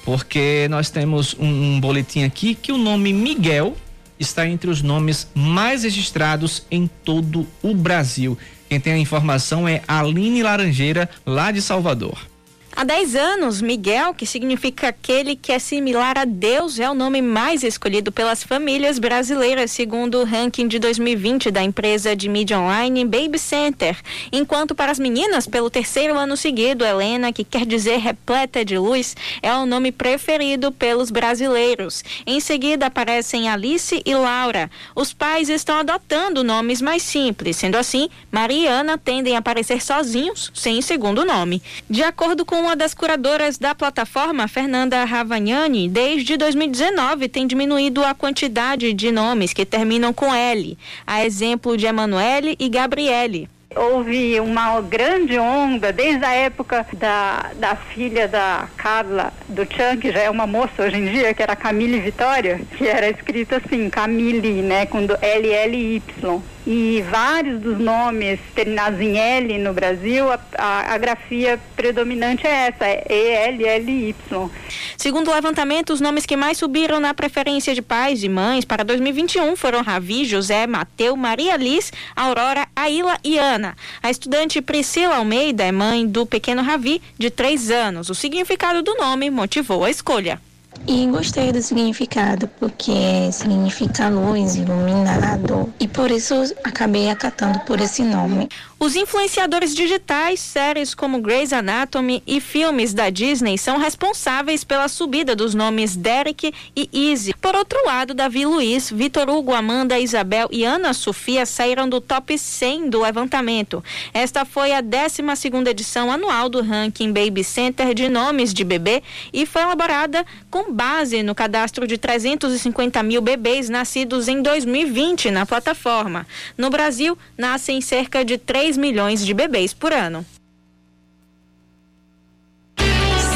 [0.04, 3.76] porque nós temos um, um boletim aqui que o nome Miguel
[4.18, 8.36] está entre os nomes mais registrados em todo o Brasil.
[8.68, 12.31] Quem tem a informação é Aline Laranjeira, lá de Salvador.
[12.74, 17.20] Há 10 anos, Miguel, que significa aquele que é similar a Deus, é o nome
[17.20, 23.04] mais escolhido pelas famílias brasileiras, segundo o ranking de 2020 da empresa de mídia online
[23.04, 24.00] Baby Center.
[24.32, 29.14] Enquanto para as meninas, pelo terceiro ano seguido, Helena, que quer dizer repleta de luz,
[29.42, 32.02] é o nome preferido pelos brasileiros.
[32.26, 34.70] Em seguida aparecem Alice e Laura.
[34.96, 39.82] Os pais estão adotando nomes mais simples, sendo assim, Maria e Ana tendem a aparecer
[39.82, 41.62] sozinhos, sem segundo nome.
[41.88, 48.14] De acordo com uma das curadoras da plataforma, Fernanda Ravagnani, desde 2019 tem diminuído a
[48.14, 53.48] quantidade de nomes que terminam com L, a exemplo de Emanuele e Gabriele.
[53.74, 60.12] Houve uma grande onda desde a época da, da filha da Carla do Chan, que
[60.12, 63.90] já é uma moça hoje em dia, que era Camille Vitória, que era escrita assim,
[63.90, 70.94] Camille, né, com L-L-Y e vários dos nomes terminados em L no Brasil, a, a,
[70.94, 74.50] a grafia predominante é essa, é E-L-L-Y.
[74.96, 78.84] Segundo o levantamento, os nomes que mais subiram na preferência de pais e mães para
[78.84, 83.76] 2021 foram Ravi, José, Mateu, Maria Liz, Aurora, Aila e Ana.
[84.02, 88.08] A estudante Priscila Almeida é mãe do pequeno Ravi, de 3 anos.
[88.08, 90.40] O significado do nome motivou a escolha.
[90.86, 98.02] E gostei do significado, porque significa luz, iluminado, e por isso acabei acatando por esse
[98.02, 98.48] nome.
[98.82, 105.36] Os influenciadores digitais, séries como Grey's Anatomy e filmes da Disney são responsáveis pela subida
[105.36, 107.32] dos nomes Derek e Izzy.
[107.40, 112.36] Por outro lado, Davi Luiz, Vitor Hugo, Amanda, Isabel e Ana Sofia saíram do top
[112.36, 113.84] 100 do levantamento.
[114.12, 115.22] Esta foi a 12
[115.70, 119.00] edição anual do ranking Baby Center de nomes de bebê
[119.32, 125.46] e foi elaborada com base no cadastro de 350 mil bebês nascidos em 2020 na
[125.46, 126.26] plataforma.
[126.58, 130.24] No Brasil, nascem cerca de 3 3 milhões de bebês por ano.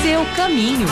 [0.02, 0.86] Seu caminho.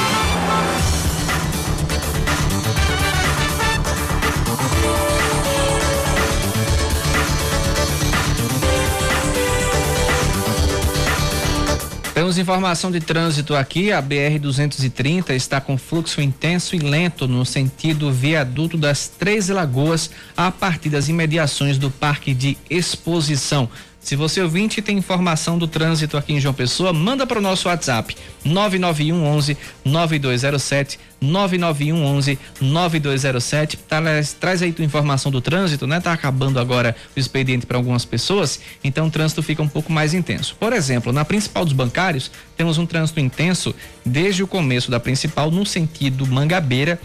[12.25, 13.93] Temos informação de trânsito aqui.
[13.93, 20.51] A BR-230 está com fluxo intenso e lento no sentido viaduto das Três Lagoas, a
[20.51, 23.69] partir das imediações do Parque de Exposição.
[24.05, 27.69] Se você ouvinte tem informação do trânsito aqui em João Pessoa, manda para o nosso
[27.69, 28.15] WhatsApp
[28.45, 33.79] 991 11 9207 991 11 9207.
[33.79, 36.01] Traz, traz aí tua informação do trânsito, né?
[36.01, 40.13] Tá acabando agora o expediente para algumas pessoas, então o trânsito fica um pouco mais
[40.13, 40.55] intenso.
[40.61, 45.51] Por exemplo, na principal dos bancários, temos um trânsito intenso desde o começo da principal
[45.51, 47.01] no sentido Mangabeira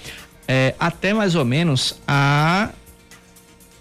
[0.46, 2.72] eh, até mais ou menos a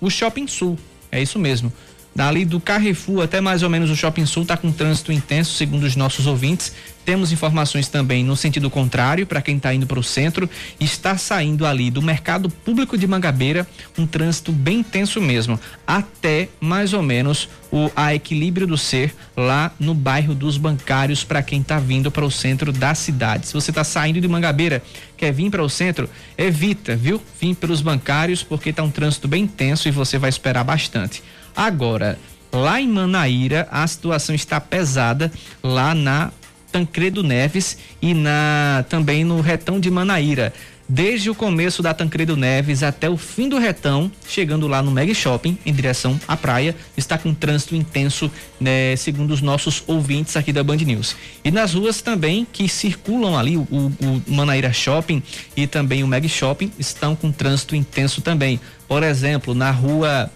[0.01, 0.79] o Shopping Sul.
[1.11, 1.73] É isso mesmo.
[2.19, 5.85] Dali do Carrefour até mais ou menos o Shopping Sul está com trânsito intenso, segundo
[5.85, 6.75] os nossos ouvintes.
[7.05, 10.51] Temos informações também no sentido contrário, para quem está indo para o centro,
[10.81, 13.65] está saindo ali do mercado público de Mangabeira
[13.97, 19.73] um trânsito bem intenso mesmo, até mais ou menos o a equilíbrio do ser lá
[19.79, 23.47] no bairro dos bancários para quem está vindo para o centro da cidade.
[23.47, 24.83] Se você está saindo de Mangabeira,
[25.17, 27.23] quer vir para o centro, evita, viu?
[27.41, 31.23] Vim pelos bancários porque está um trânsito bem intenso e você vai esperar bastante.
[31.59, 32.17] Agora,
[32.53, 36.31] lá em Manaíra, a situação está pesada lá na
[36.71, 40.53] Tancredo Neves e na também no retão de Manaíra.
[40.89, 45.13] Desde o começo da Tancredo Neves até o fim do retão, chegando lá no Meg
[45.13, 50.53] Shopping, em direção à praia, está com trânsito intenso, né, segundo os nossos ouvintes aqui
[50.53, 51.17] da Band News.
[51.45, 55.21] E nas ruas também que circulam ali, o, o Manaíra Shopping
[55.57, 58.61] e também o Meg Shopping, estão com trânsito intenso também.
[58.87, 60.31] Por exemplo, na rua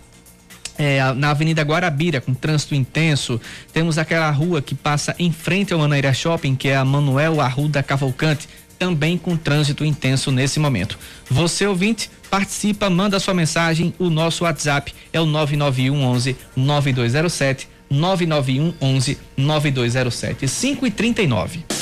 [0.78, 3.40] é, na Avenida Guarabira, com trânsito intenso.
[3.72, 7.82] Temos aquela rua que passa em frente ao Manaíra Shopping, que é a Manuel Arruda
[7.82, 10.98] Cavalcante, também com trânsito intenso nesse momento.
[11.30, 13.94] Você ouvinte, participa, manda sua mensagem.
[13.98, 17.68] O nosso WhatsApp é o 991 11 9207.
[17.88, 20.48] 991 11 9207.
[20.48, 21.81] 5 e 39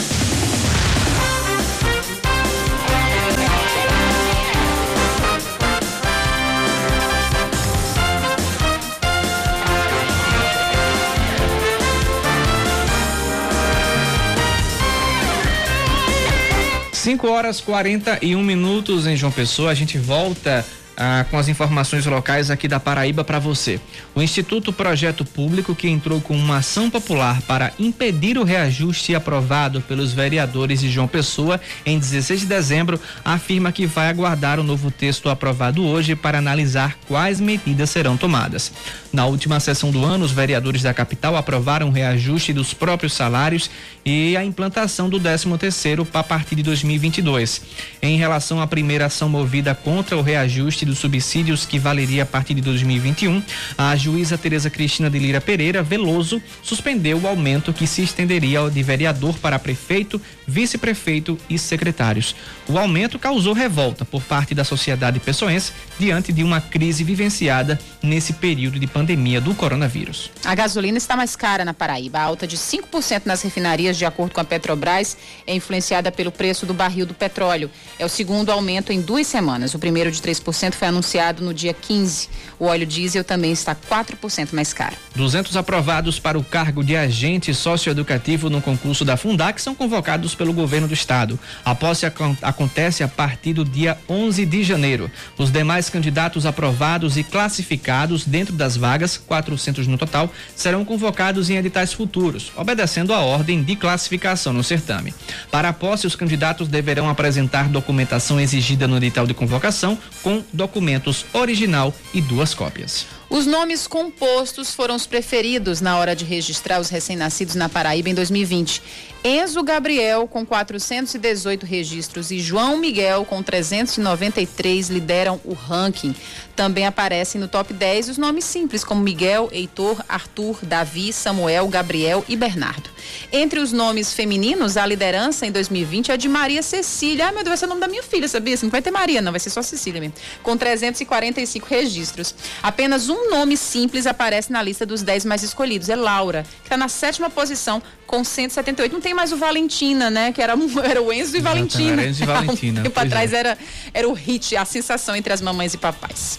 [17.00, 19.70] 5 horas 41 minutos em João Pessoa.
[19.70, 20.62] A gente volta
[20.94, 23.80] ah, com as informações locais aqui da Paraíba para você.
[24.14, 29.80] O Instituto Projeto Público, que entrou com uma ação popular para impedir o reajuste aprovado
[29.80, 34.90] pelos vereadores de João Pessoa em 16 de dezembro, afirma que vai aguardar o novo
[34.90, 38.70] texto aprovado hoje para analisar quais medidas serão tomadas.
[39.12, 43.68] Na última sessão do ano, os vereadores da capital aprovaram o reajuste dos próprios salários
[44.04, 47.60] e a implantação do 13 terceiro a partir de 2022.
[48.00, 52.54] Em relação à primeira ação movida contra o reajuste dos subsídios que valeria a partir
[52.54, 53.42] de 2021,
[53.76, 58.82] a juíza Tereza Cristina de Lira Pereira Veloso suspendeu o aumento que se estenderia de
[58.82, 60.20] vereador para prefeito,
[60.50, 62.34] vice-prefeito e secretários.
[62.68, 68.32] O aumento causou revolta por parte da sociedade pessoense diante de uma crise vivenciada nesse
[68.34, 70.30] período de pandemia do coronavírus.
[70.44, 72.18] A gasolina está mais cara na Paraíba.
[72.18, 76.66] A alta de 5% nas refinarias, de acordo com a Petrobras, é influenciada pelo preço
[76.66, 77.70] do barril do petróleo.
[77.98, 79.74] É o segundo aumento em duas semanas.
[79.74, 82.28] O primeiro de 3% foi anunciado no dia 15.
[82.58, 84.96] O óleo diesel também está 4% mais caro.
[85.14, 90.54] 200 aprovados para o cargo de agente socioeducativo no concurso da Fundac são convocados pelo
[90.54, 91.38] governo do estado.
[91.62, 92.06] A posse
[92.40, 95.10] acontece a partir do dia 11 de janeiro.
[95.36, 101.58] Os demais candidatos aprovados e classificados dentro das vagas, 400 no total, serão convocados em
[101.58, 105.12] editais futuros, obedecendo a ordem de classificação no certame.
[105.50, 111.26] Para a posse, os candidatos deverão apresentar documentação exigida no edital de convocação com documentos
[111.34, 113.04] original e duas cópias.
[113.30, 118.14] Os nomes compostos foram os preferidos na hora de registrar os recém-nascidos na Paraíba em
[118.14, 118.82] 2020.
[119.22, 126.14] Enzo Gabriel, com 418 registros, e João Miguel, com 393, lideram o ranking.
[126.56, 132.24] Também aparecem no top 10 os nomes simples, como Miguel, Heitor, Arthur, Davi, Samuel, Gabriel
[132.28, 132.88] e Bernardo.
[133.32, 137.26] Entre os nomes femininos, a liderança em 2020 é de Maria Cecília.
[137.26, 138.58] Ai, meu Deus, esse é o nome da minha filha, sabia?
[138.62, 140.14] Não vai ter Maria, não, vai ser só Cecília mesmo.
[140.42, 142.34] Com 345 registros.
[142.62, 145.88] Apenas um nome simples aparece na lista dos 10 mais escolhidos.
[145.88, 148.92] É Laura, que está na sétima posição com 178.
[148.92, 150.32] Não tem mais o Valentina, né?
[150.32, 150.54] Que era,
[150.84, 152.04] era o Enzo e Valentina.
[152.04, 152.80] Enzo e Valentina.
[152.80, 153.36] Um tempo atrás é.
[153.36, 153.58] era,
[153.92, 156.38] era o hit, a sensação entre as mamães e papais.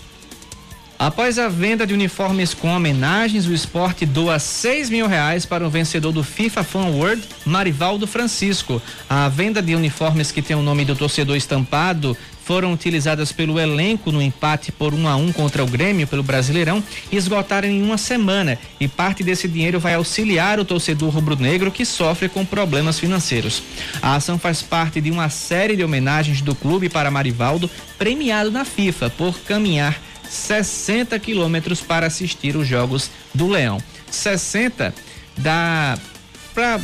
[1.01, 5.69] Após a venda de uniformes com homenagens, o esporte doa 6 mil reais para o
[5.69, 8.79] vencedor do FIFA Fan Award, Marivaldo Francisco.
[9.09, 12.15] A venda de uniformes que tem o nome do torcedor estampado
[12.51, 16.05] foram utilizadas pelo elenco no empate por 1 um a 1 um contra o Grêmio
[16.05, 18.59] pelo Brasileirão e esgotaram em uma semana.
[18.77, 23.63] E parte desse dinheiro vai auxiliar o torcedor rubro-negro que sofre com problemas financeiros.
[24.01, 28.65] A ação faz parte de uma série de homenagens do clube para Marivaldo, premiado na
[28.65, 29.97] FIFA por caminhar
[30.29, 33.81] 60 quilômetros para assistir os jogos do Leão.
[34.09, 34.93] 60
[35.37, 35.97] dá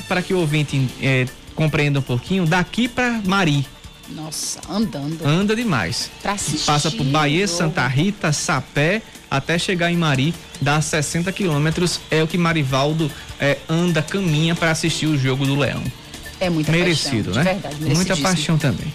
[0.08, 3.68] para que o ouvinte é, compreenda um pouquinho, daqui para Mari.
[4.10, 5.26] Nossa, andando.
[5.26, 6.10] Anda demais.
[6.22, 6.66] Pra assistir.
[6.66, 12.00] Passa por Bahia, Santa Rita, Sapé, até chegar em Mari, dá 60 quilômetros.
[12.10, 15.84] É o que Marivaldo é, anda, caminha para assistir o jogo do Leão.
[16.40, 17.54] É muita Merecido, paixão, né?
[17.54, 18.94] Verdade, Muita paixão também.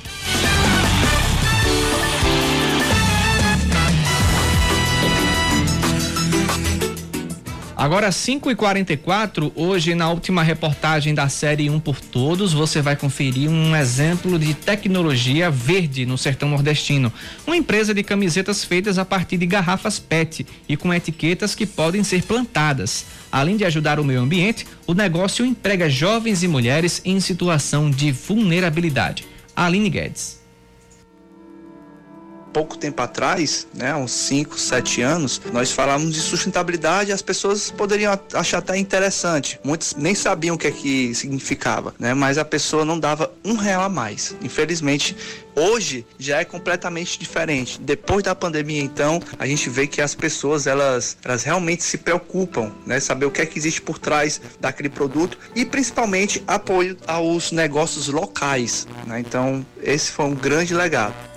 [7.82, 12.94] Agora 5 e 44 hoje na última reportagem da série Um por Todos, você vai
[12.94, 17.12] conferir um exemplo de tecnologia verde no sertão nordestino.
[17.44, 22.04] Uma empresa de camisetas feitas a partir de garrafas PET e com etiquetas que podem
[22.04, 23.04] ser plantadas.
[23.32, 28.12] Além de ajudar o meio ambiente, o negócio emprega jovens e mulheres em situação de
[28.12, 29.26] vulnerabilidade.
[29.56, 30.41] Aline Guedes
[32.52, 38.18] pouco tempo atrás, né, uns 5, 7 anos, nós falávamos de sustentabilidade as pessoas poderiam
[38.34, 39.58] achar até interessante.
[39.64, 43.54] Muitos nem sabiam o que é que significava, né, mas a pessoa não dava um
[43.54, 44.34] real a mais.
[44.42, 45.16] Infelizmente,
[45.54, 47.80] hoje já é completamente diferente.
[47.80, 52.72] Depois da pandemia, então, a gente vê que as pessoas elas, elas realmente se preocupam,
[52.86, 57.52] né, saber o que é que existe por trás daquele produto e principalmente apoio aos
[57.52, 58.86] negócios locais.
[59.06, 59.20] Né?
[59.20, 61.31] Então, esse foi um grande legado.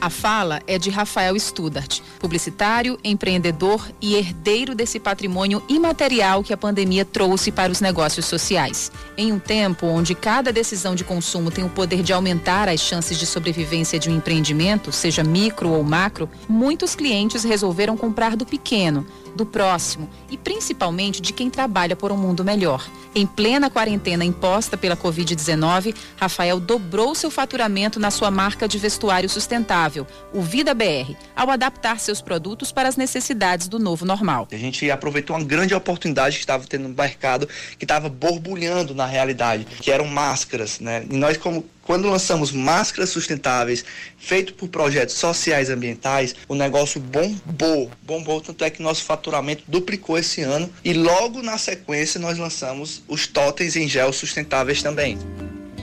[0.00, 6.56] A fala é de Rafael Studart, publicitário, empreendedor e herdeiro desse patrimônio imaterial que a
[6.56, 8.90] pandemia trouxe para os negócios sociais.
[9.14, 13.18] Em um tempo onde cada decisão de consumo tem o poder de aumentar as chances
[13.18, 19.06] de sobrevivência de um empreendimento, seja micro ou macro, muitos clientes resolveram comprar do pequeno,
[19.34, 22.88] do próximo e principalmente de quem trabalha por um mundo melhor.
[23.14, 29.28] Em plena quarentena imposta pela Covid-19, Rafael dobrou seu faturamento na sua marca de vestuário
[29.28, 34.46] sustentável, o Vida BR, ao adaptar seus produtos para as necessidades do novo normal.
[34.52, 39.06] A gente aproveitou uma grande oportunidade que estava tendo no mercado, que estava borbulhando na
[39.06, 41.04] realidade, que eram máscaras, né?
[41.10, 43.84] E nós como Quando lançamos máscaras sustentáveis,
[44.16, 49.64] feito por projetos sociais e ambientais, o negócio bombou, bombou, tanto é que nosso faturamento
[49.66, 55.18] duplicou esse ano e logo na sequência nós lançamos os totens em gel sustentáveis também.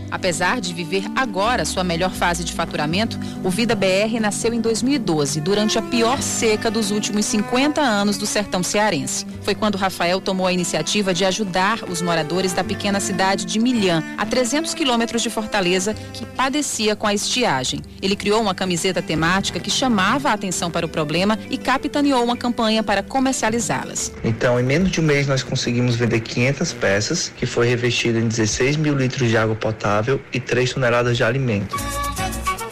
[0.09, 5.41] Apesar de viver agora sua melhor fase de faturamento, o Vida BR nasceu em 2012,
[5.41, 9.25] durante a pior seca dos últimos 50 anos do sertão cearense.
[9.41, 14.03] Foi quando Rafael tomou a iniciativa de ajudar os moradores da pequena cidade de Milhã,
[14.17, 17.81] a 300 quilômetros de Fortaleza, que padecia com a estiagem.
[18.01, 22.37] Ele criou uma camiseta temática que chamava a atenção para o problema e capitaneou uma
[22.37, 24.13] campanha para comercializá-las.
[24.23, 28.27] Então, em menos de um mês, nós conseguimos vender 500 peças, que foi revestido em
[28.27, 29.96] 16 mil litros de água potável
[30.31, 31.75] e 3 toneladas de alimento.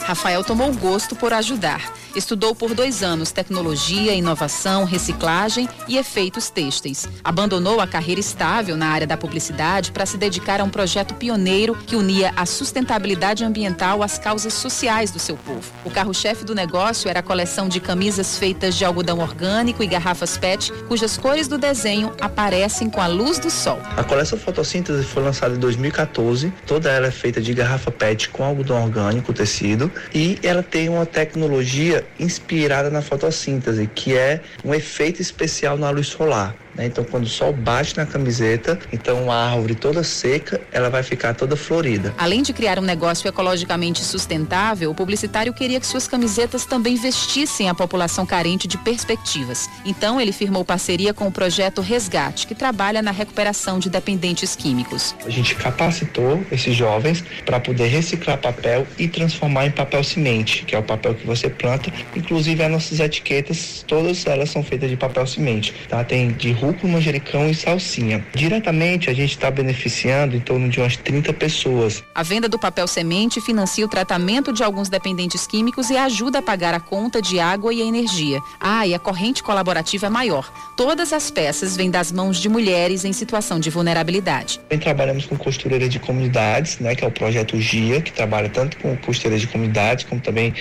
[0.05, 1.81] Rafael tomou gosto por ajudar.
[2.15, 7.09] Estudou por dois anos tecnologia, inovação, reciclagem e efeitos têxteis.
[7.21, 11.75] Abandonou a carreira estável na área da publicidade para se dedicar a um projeto pioneiro
[11.85, 15.69] que unia a sustentabilidade ambiental às causas sociais do seu povo.
[15.83, 20.37] O carro-chefe do negócio era a coleção de camisas feitas de algodão orgânico e garrafas
[20.37, 23.79] PET, cujas cores do desenho aparecem com a luz do sol.
[23.97, 26.53] A coleção Fotossíntese foi lançada em 2014.
[26.65, 31.05] Toda ela é feita de garrafa PET com algodão orgânico, tecido, e ela tem uma
[31.05, 36.55] tecnologia inspirada na fotossíntese, que é um efeito especial na luz solar.
[36.75, 36.85] Né?
[36.85, 41.33] Então, quando o sol bate na camiseta, então a árvore toda seca, ela vai ficar
[41.33, 42.13] toda florida.
[42.17, 47.69] Além de criar um negócio ecologicamente sustentável, o publicitário queria que suas camisetas também vestissem
[47.69, 49.69] a população carente de perspectivas.
[49.85, 55.15] Então, ele firmou parceria com o projeto Resgate, que trabalha na recuperação de dependentes químicos.
[55.25, 60.75] A gente capacitou esses jovens para poder reciclar papel e transformar em papel semente, que
[60.75, 61.91] é o papel que você planta.
[62.15, 65.73] Inclusive, as nossas etiquetas, todas elas são feitas de papel semente.
[65.87, 66.03] Tá?
[66.03, 68.25] Tem de rúcula, manjericão e salsinha.
[68.33, 72.03] Diretamente a gente está beneficiando em torno de umas 30 pessoas.
[72.13, 76.41] A venda do papel semente financia o tratamento de alguns dependentes químicos e ajuda a
[76.41, 78.39] pagar a conta de água e energia.
[78.59, 80.51] Ah, e a corrente colaborativa é maior.
[80.75, 84.59] Todas as peças vêm das mãos de mulheres em situação de vulnerabilidade.
[84.59, 88.77] Também trabalhamos com costureiras de comunidades, né, que é o projeto GIA, que trabalha tanto
[88.77, 90.53] com costureiras de comunidades como também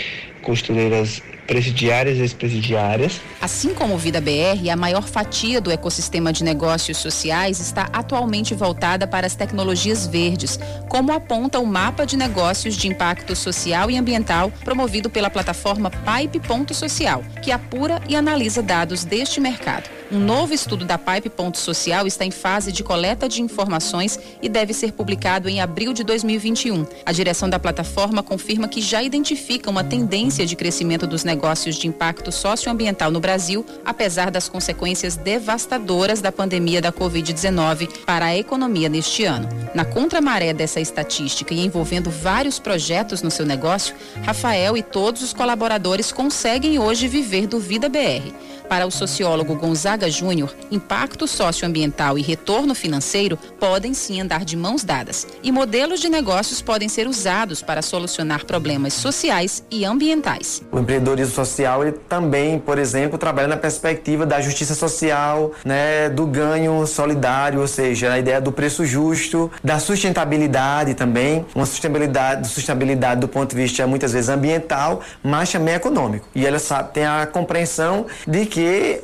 [0.42, 3.20] costureiras presidiárias e ex-presidiárias.
[3.40, 8.55] Assim como o Vida BR, a maior fatia do ecossistema de negócios sociais está atualmente
[8.55, 13.97] voltada para as tecnologias verdes, como aponta o mapa de negócios de impacto social e
[13.97, 19.88] ambiental promovido pela plataforma Pipe Ponto Social, que apura e analisa dados deste mercado.
[20.12, 24.49] Um novo estudo da Pipe Ponto Social está em fase de coleta de informações e
[24.49, 26.86] deve ser publicado em abril de 2021.
[27.05, 31.34] A direção da plataforma confirma que já identifica uma tendência de crescimento dos negócios
[31.78, 38.37] de impacto socioambiental no Brasil, apesar das consequências devastadoras da pandemia da Covid-19 para a
[38.37, 39.49] economia neste ano.
[39.74, 45.32] Na contramaré dessa estatística e envolvendo vários projetos no seu negócio, Rafael e todos os
[45.32, 48.32] colaboradores conseguem hoje viver do Vida BR.
[48.68, 54.82] Para o sociólogo Gonzaga Júnior, impacto socioambiental e retorno financeiro podem sim andar de mãos
[54.82, 60.62] dadas, e modelos de negócios podem ser usados para solucionar problemas sociais e ambientais.
[60.72, 66.26] O empreendedorismo social ele também, por exemplo, trabalha na perspectiva da justiça social, né, do
[66.26, 73.20] ganho solidário, ou seja, a ideia do preço justo, da sustentabilidade também, uma sustentabilidade, sustentabilidade
[73.20, 76.26] do ponto de vista muitas vezes ambiental, mas também econômico.
[76.34, 78.53] E ela sabe, tem a compreensão de que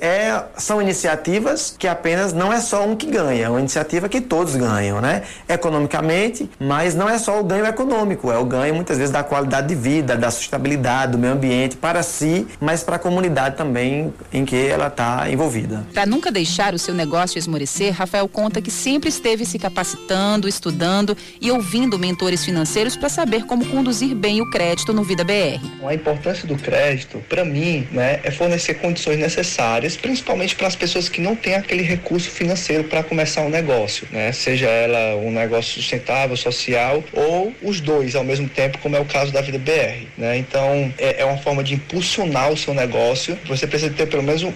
[0.01, 4.21] é, são iniciativas que apenas não é só um que ganha, é uma iniciativa que
[4.21, 5.23] todos ganham, né?
[5.49, 9.69] Economicamente, mas não é só o ganho econômico, é o ganho muitas vezes da qualidade
[9.69, 14.45] de vida, da sustentabilidade, do meio ambiente para si, mas para a comunidade também em
[14.45, 15.85] que ela está envolvida.
[15.93, 21.17] Para nunca deixar o seu negócio esmorecer, Rafael conta que sempre esteve se capacitando, estudando
[21.41, 25.61] e ouvindo mentores financeiros para saber como conduzir bem o crédito no Vida BR.
[25.87, 29.40] A importância do crédito, para mim, né, é fornecer condições necessárias,
[29.97, 34.33] principalmente para as pessoas que não têm aquele recurso financeiro para começar um negócio, né?
[34.33, 39.05] Seja ela um negócio sustentável, social ou os dois ao mesmo tempo, como é o
[39.05, 40.37] caso da Vida BR, né?
[40.37, 43.39] Então, é, é uma forma de impulsionar o seu negócio.
[43.47, 44.53] Você precisa ter pelo menos um,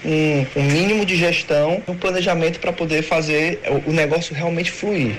[0.56, 5.16] um mínimo de gestão, um planejamento para poder fazer o, o negócio realmente fluir.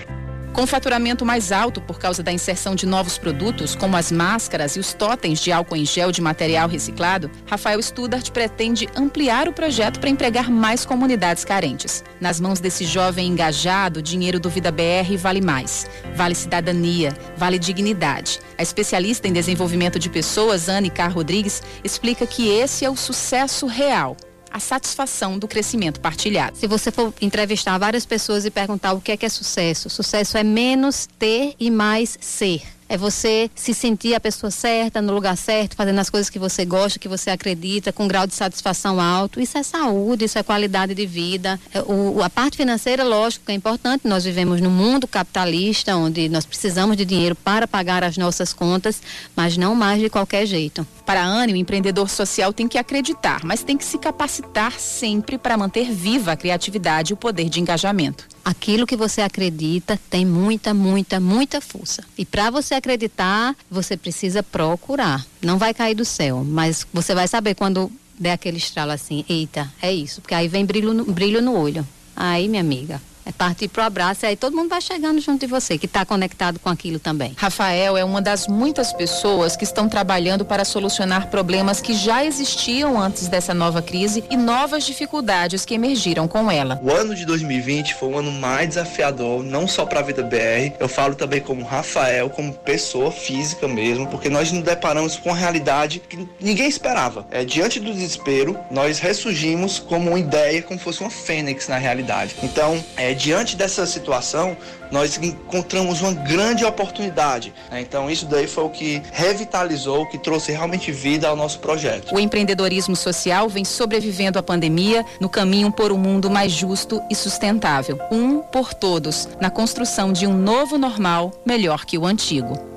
[0.56, 4.80] Com faturamento mais alto por causa da inserção de novos produtos, como as máscaras e
[4.80, 10.00] os totens de álcool em gel de material reciclado, Rafael Studart pretende ampliar o projeto
[10.00, 12.06] para empregar mais comunidades carentes.
[12.22, 15.88] Nas mãos desse jovem engajado, o dinheiro do Vida BR vale mais.
[16.16, 18.40] Vale cidadania, vale dignidade.
[18.58, 23.66] A especialista em desenvolvimento de pessoas, Anne Car Rodrigues, explica que esse é o sucesso
[23.68, 24.16] real
[24.56, 26.58] a satisfação do crescimento partilhado.
[26.58, 30.38] Se você for entrevistar várias pessoas e perguntar o que é que é sucesso, sucesso
[30.38, 32.62] é menos ter e mais ser.
[32.88, 36.64] É você se sentir a pessoa certa, no lugar certo, fazendo as coisas que você
[36.64, 39.42] gosta, que você acredita, com um grau de satisfação alto.
[39.42, 41.60] Isso é saúde, isso é qualidade de vida.
[41.74, 44.08] É, o, a parte financeira, lógico, é importante.
[44.08, 49.02] Nós vivemos num mundo capitalista, onde nós precisamos de dinheiro para pagar as nossas contas,
[49.36, 50.88] mas não mais de qualquer jeito.
[51.06, 55.38] Para a Anne, o empreendedor social tem que acreditar, mas tem que se capacitar sempre
[55.38, 58.28] para manter viva a criatividade e o poder de engajamento.
[58.44, 62.04] Aquilo que você acredita tem muita, muita, muita força.
[62.18, 65.24] E para você acreditar, você precisa procurar.
[65.42, 69.72] Não vai cair do céu, mas você vai saber quando der aquele estralo assim, eita,
[69.82, 71.88] é isso, porque aí vem brilho no, brilho no olho.
[72.16, 75.48] Aí, minha amiga, é partir pro abraço e aí todo mundo vai chegando junto de
[75.48, 77.34] você, que está conectado com aquilo também.
[77.36, 83.02] Rafael é uma das muitas pessoas que estão trabalhando para solucionar problemas que já existiam
[83.02, 86.80] antes dessa nova crise e novas dificuldades que emergiram com ela.
[86.84, 90.76] O ano de 2020 foi um ano mais desafiador, não só para a Vida BR,
[90.80, 95.38] eu falo também como Rafael, como pessoa física mesmo, porque nós nos deparamos com uma
[95.38, 97.26] realidade que ninguém esperava.
[97.32, 102.36] É, diante do desespero, nós ressurgimos como uma ideia, como fosse uma fênix na realidade.
[102.44, 104.56] Então, é, diante dessa situação,
[104.92, 107.54] nós encontramos uma grande oportunidade.
[107.72, 107.82] Né?
[107.82, 112.14] Então, isso daí foi o que revitalizou, que trouxe realmente vida ao nosso projeto.
[112.14, 117.16] O empreendedorismo social vem sobrevivendo à pandemia no caminho por um mundo mais justo e
[117.16, 118.00] sustentável.
[118.12, 122.75] Um por todos, na construção de um novo normal melhor que o antigo.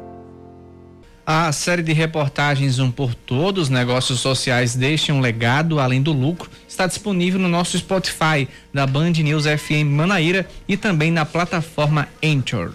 [1.30, 6.50] A série de reportagens Um por Todos, negócios sociais deixam um legado além do lucro,
[6.66, 12.72] está disponível no nosso Spotify, da Band News FM Manaíra e também na plataforma Anchor.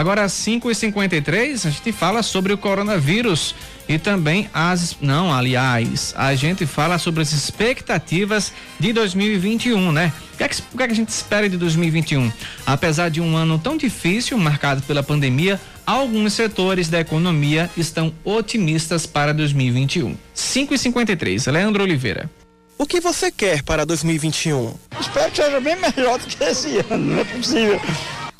[0.00, 3.54] Agora, às 5h53, a gente fala sobre o coronavírus
[3.86, 4.96] e também as.
[4.98, 10.10] Não, aliás, a gente fala sobre as expectativas de 2021, né?
[10.32, 12.32] O que, é que, o que, é que a gente espera de 2021?
[12.64, 19.04] Apesar de um ano tão difícil, marcado pela pandemia, alguns setores da economia estão otimistas
[19.04, 20.16] para 2021.
[20.34, 22.30] 5h53, Leandro Oliveira.
[22.78, 24.74] O que você quer para 2021?
[24.98, 27.78] Espero que seja bem melhor do que esse ano, não é possível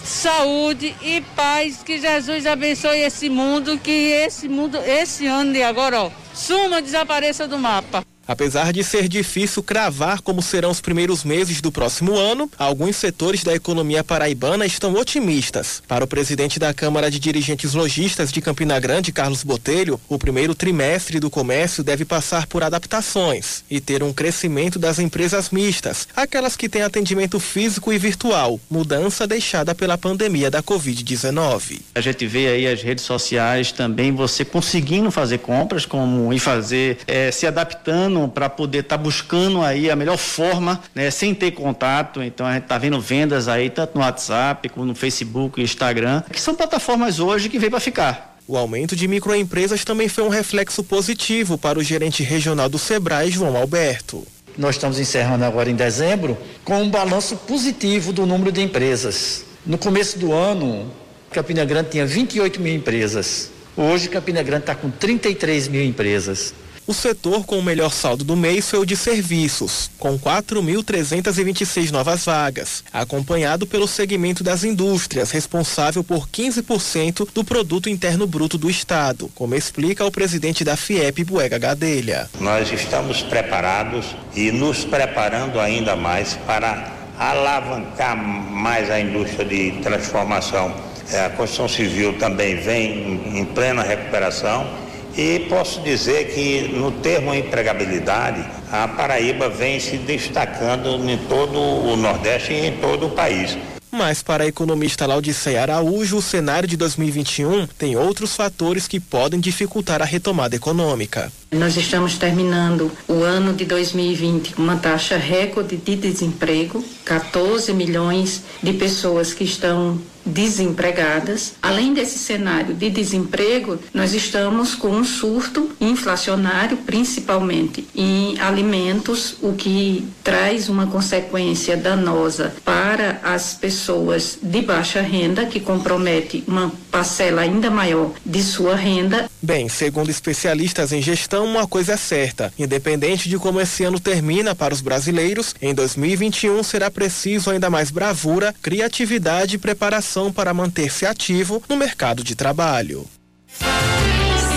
[0.05, 1.82] saúde e paz.
[1.82, 7.46] Que Jesus abençoe esse mundo, que esse mundo, esse ano de agora, ó, suma, desapareça
[7.46, 8.09] do mapa.
[8.31, 13.43] Apesar de ser difícil cravar como serão os primeiros meses do próximo ano, alguns setores
[13.43, 15.83] da economia paraibana estão otimistas.
[15.89, 20.55] Para o presidente da Câmara de Dirigentes Logistas de Campina Grande, Carlos Botelho, o primeiro
[20.55, 26.55] trimestre do comércio deve passar por adaptações e ter um crescimento das empresas mistas, aquelas
[26.57, 31.81] que têm atendimento físico e virtual, mudança deixada pela pandemia da Covid-19.
[31.97, 36.99] A gente vê aí as redes sociais também você conseguindo fazer compras como e fazer
[37.09, 41.52] é, se adaptando para poder estar tá buscando aí a melhor forma, né, sem ter
[41.52, 42.22] contato.
[42.22, 46.22] Então a gente está vendo vendas aí tanto no WhatsApp como no Facebook e Instagram,
[46.30, 48.36] que são plataformas hoje que veio para ficar.
[48.46, 53.30] O aumento de microempresas também foi um reflexo positivo para o gerente regional do Sebrae,
[53.30, 54.26] João Alberto.
[54.58, 59.44] Nós estamos encerrando agora em dezembro com um balanço positivo do número de empresas.
[59.64, 60.90] No começo do ano,
[61.30, 63.50] Campina Grande tinha 28 mil empresas.
[63.76, 66.52] Hoje, Campina Grande está com 33 mil empresas.
[66.91, 72.24] O setor com o melhor saldo do mês foi o de serviços, com 4.326 novas
[72.24, 79.30] vagas, acompanhado pelo segmento das indústrias, responsável por 15% do produto interno bruto do estado,
[79.36, 82.28] como explica o presidente da FIEP, Buega Gadelha.
[82.41, 90.74] Nós estamos preparados e nos preparando ainda mais para alavancar mais a indústria de transformação.
[91.12, 97.34] É, a construção civil também vem em plena recuperação e posso dizer que no termo
[97.34, 103.56] empregabilidade, a Paraíba vem se destacando em todo o Nordeste e em todo o país.
[103.90, 109.40] Mas para a economista Laudiceia Araújo, o cenário de 2021 tem outros fatores que podem
[109.40, 111.32] dificultar a retomada econômica.
[111.53, 118.44] Nós estamos terminando o ano de 2020 com uma taxa recorde de desemprego, 14 milhões
[118.62, 121.55] de pessoas que estão desempregadas.
[121.61, 129.53] Além desse cenário de desemprego, nós estamos com um surto inflacionário, principalmente em alimentos, o
[129.55, 137.42] que traz uma consequência danosa para as pessoas de baixa renda, que compromete uma parcela
[137.42, 139.28] ainda maior de sua renda.
[139.42, 143.99] Bem, segundo especialistas em gestão, Então, uma coisa é certa: independente de como esse ano
[143.99, 150.53] termina para os brasileiros, em 2021 será preciso ainda mais bravura, criatividade e preparação para
[150.53, 153.07] manter-se ativo no mercado de trabalho.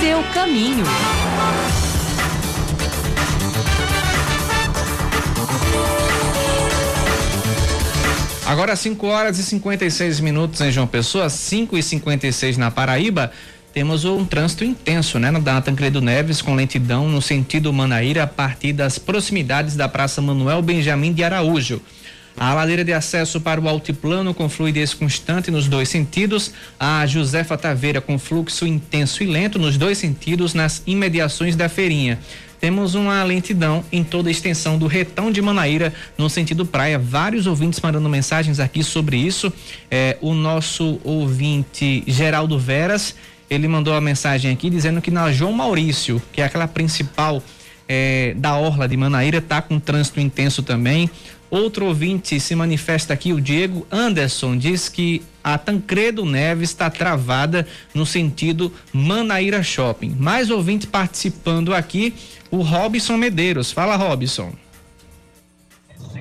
[0.02, 0.84] Seu caminho.
[8.46, 13.32] Agora 5 horas e 56 minutos em João Pessoa, 5 e 56 na Paraíba.
[13.74, 15.32] Temos um trânsito intenso, né?
[15.32, 20.62] Na Tancredo Neves, com lentidão no sentido Manaíra, a partir das proximidades da Praça Manuel
[20.62, 21.82] Benjamin de Araújo.
[22.38, 26.54] A ladeira de acesso para o altiplano com fluidez constante nos dois sentidos.
[26.80, 32.20] A Josefa Taveira com fluxo intenso e lento nos dois sentidos nas imediações da feirinha
[32.64, 36.98] temos uma lentidão em toda a extensão do retão de Manaíra no sentido praia.
[36.98, 39.52] Vários ouvintes mandando mensagens aqui sobre isso.
[39.92, 43.16] É, o nosso ouvinte Geraldo Veras,
[43.54, 47.41] ele mandou a mensagem aqui dizendo que na João Maurício, que é aquela principal
[47.88, 51.10] é, da Orla de Manaíra, tá com trânsito intenso também.
[51.49, 57.68] Outro ouvinte se manifesta aqui, o Diego Anderson, diz que a Tancredo Neves está travada
[57.93, 60.16] no sentido Manaíra Shopping.
[60.18, 62.16] Mais ouvinte participando aqui,
[62.49, 63.72] o Robson Medeiros.
[63.72, 64.62] Fala, Robson.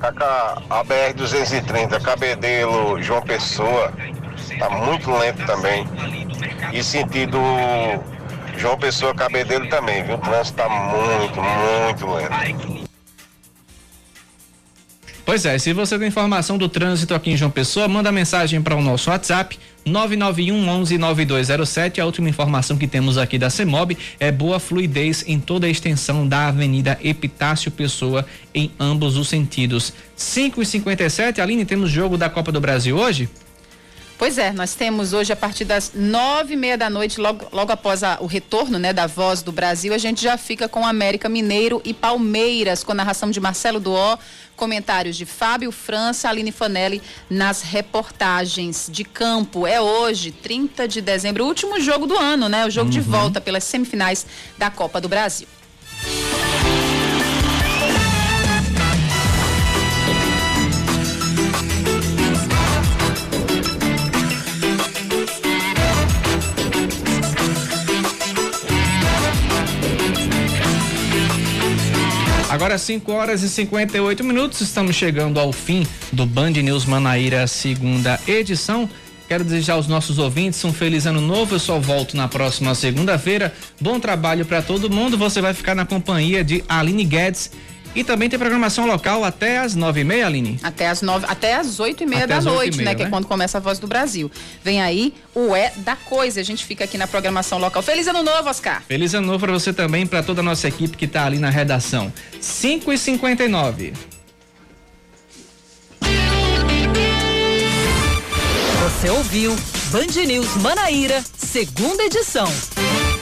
[0.00, 3.92] Cacá, a BR-230, Cabedelo, João Pessoa,
[4.58, 5.86] tá muito lento também.
[6.72, 7.38] E sentido
[8.56, 10.14] João Pessoa, Cabedelo também, viu?
[10.14, 12.81] O trânsito tá muito, muito lento.
[15.24, 18.74] Pois é, se você tem informação do trânsito aqui em João Pessoa, manda mensagem para
[18.74, 19.56] o nosso WhatsApp
[19.86, 22.00] 991 11 9207.
[22.00, 26.26] A última informação que temos aqui da CEMOB é boa fluidez em toda a extensão
[26.26, 29.92] da Avenida Epitácio Pessoa em ambos os sentidos.
[30.16, 33.28] 5 e 57 Aline, temos jogo da Copa do Brasil hoje?
[34.22, 37.72] Pois é, nós temos hoje a partir das nove e meia da noite, logo, logo
[37.72, 41.28] após a, o retorno né, da Voz do Brasil, a gente já fica com América
[41.28, 44.16] Mineiro e Palmeiras, com narração de Marcelo Duó,
[44.54, 49.66] comentários de Fábio França, Aline Fanelli nas reportagens de campo.
[49.66, 52.64] É hoje, 30 de dezembro, o último jogo do ano, né?
[52.64, 52.92] O jogo uhum.
[52.92, 54.24] de volta pelas semifinais
[54.56, 55.48] da Copa do Brasil.
[72.62, 78.20] Agora 5 horas e 58 minutos, estamos chegando ao fim do Band News Manaíra, segunda
[78.24, 78.88] edição.
[79.26, 81.56] Quero desejar aos nossos ouvintes um feliz ano novo.
[81.56, 83.52] Eu só volto na próxima segunda-feira.
[83.80, 85.18] Bom trabalho para todo mundo.
[85.18, 87.50] Você vai ficar na companhia de Aline Guedes
[87.94, 90.58] e também tem programação local até as nove e meia, Aline?
[90.62, 92.94] Até as nove, até as oito e meia até da noite, meia, né?
[92.94, 93.10] Que é né?
[93.10, 94.30] quando começa a Voz do Brasil.
[94.62, 96.40] Vem aí o É da Coisa.
[96.40, 97.82] A gente fica aqui na programação local.
[97.82, 98.82] Feliz ano novo, Oscar.
[98.86, 101.50] Feliz ano novo para você também, para toda a nossa equipe que está ali na
[101.50, 102.12] redação.
[102.40, 103.92] Cinco e cinquenta e nove.
[108.82, 109.56] Você ouviu
[109.90, 112.46] Band News Manaíra, segunda edição.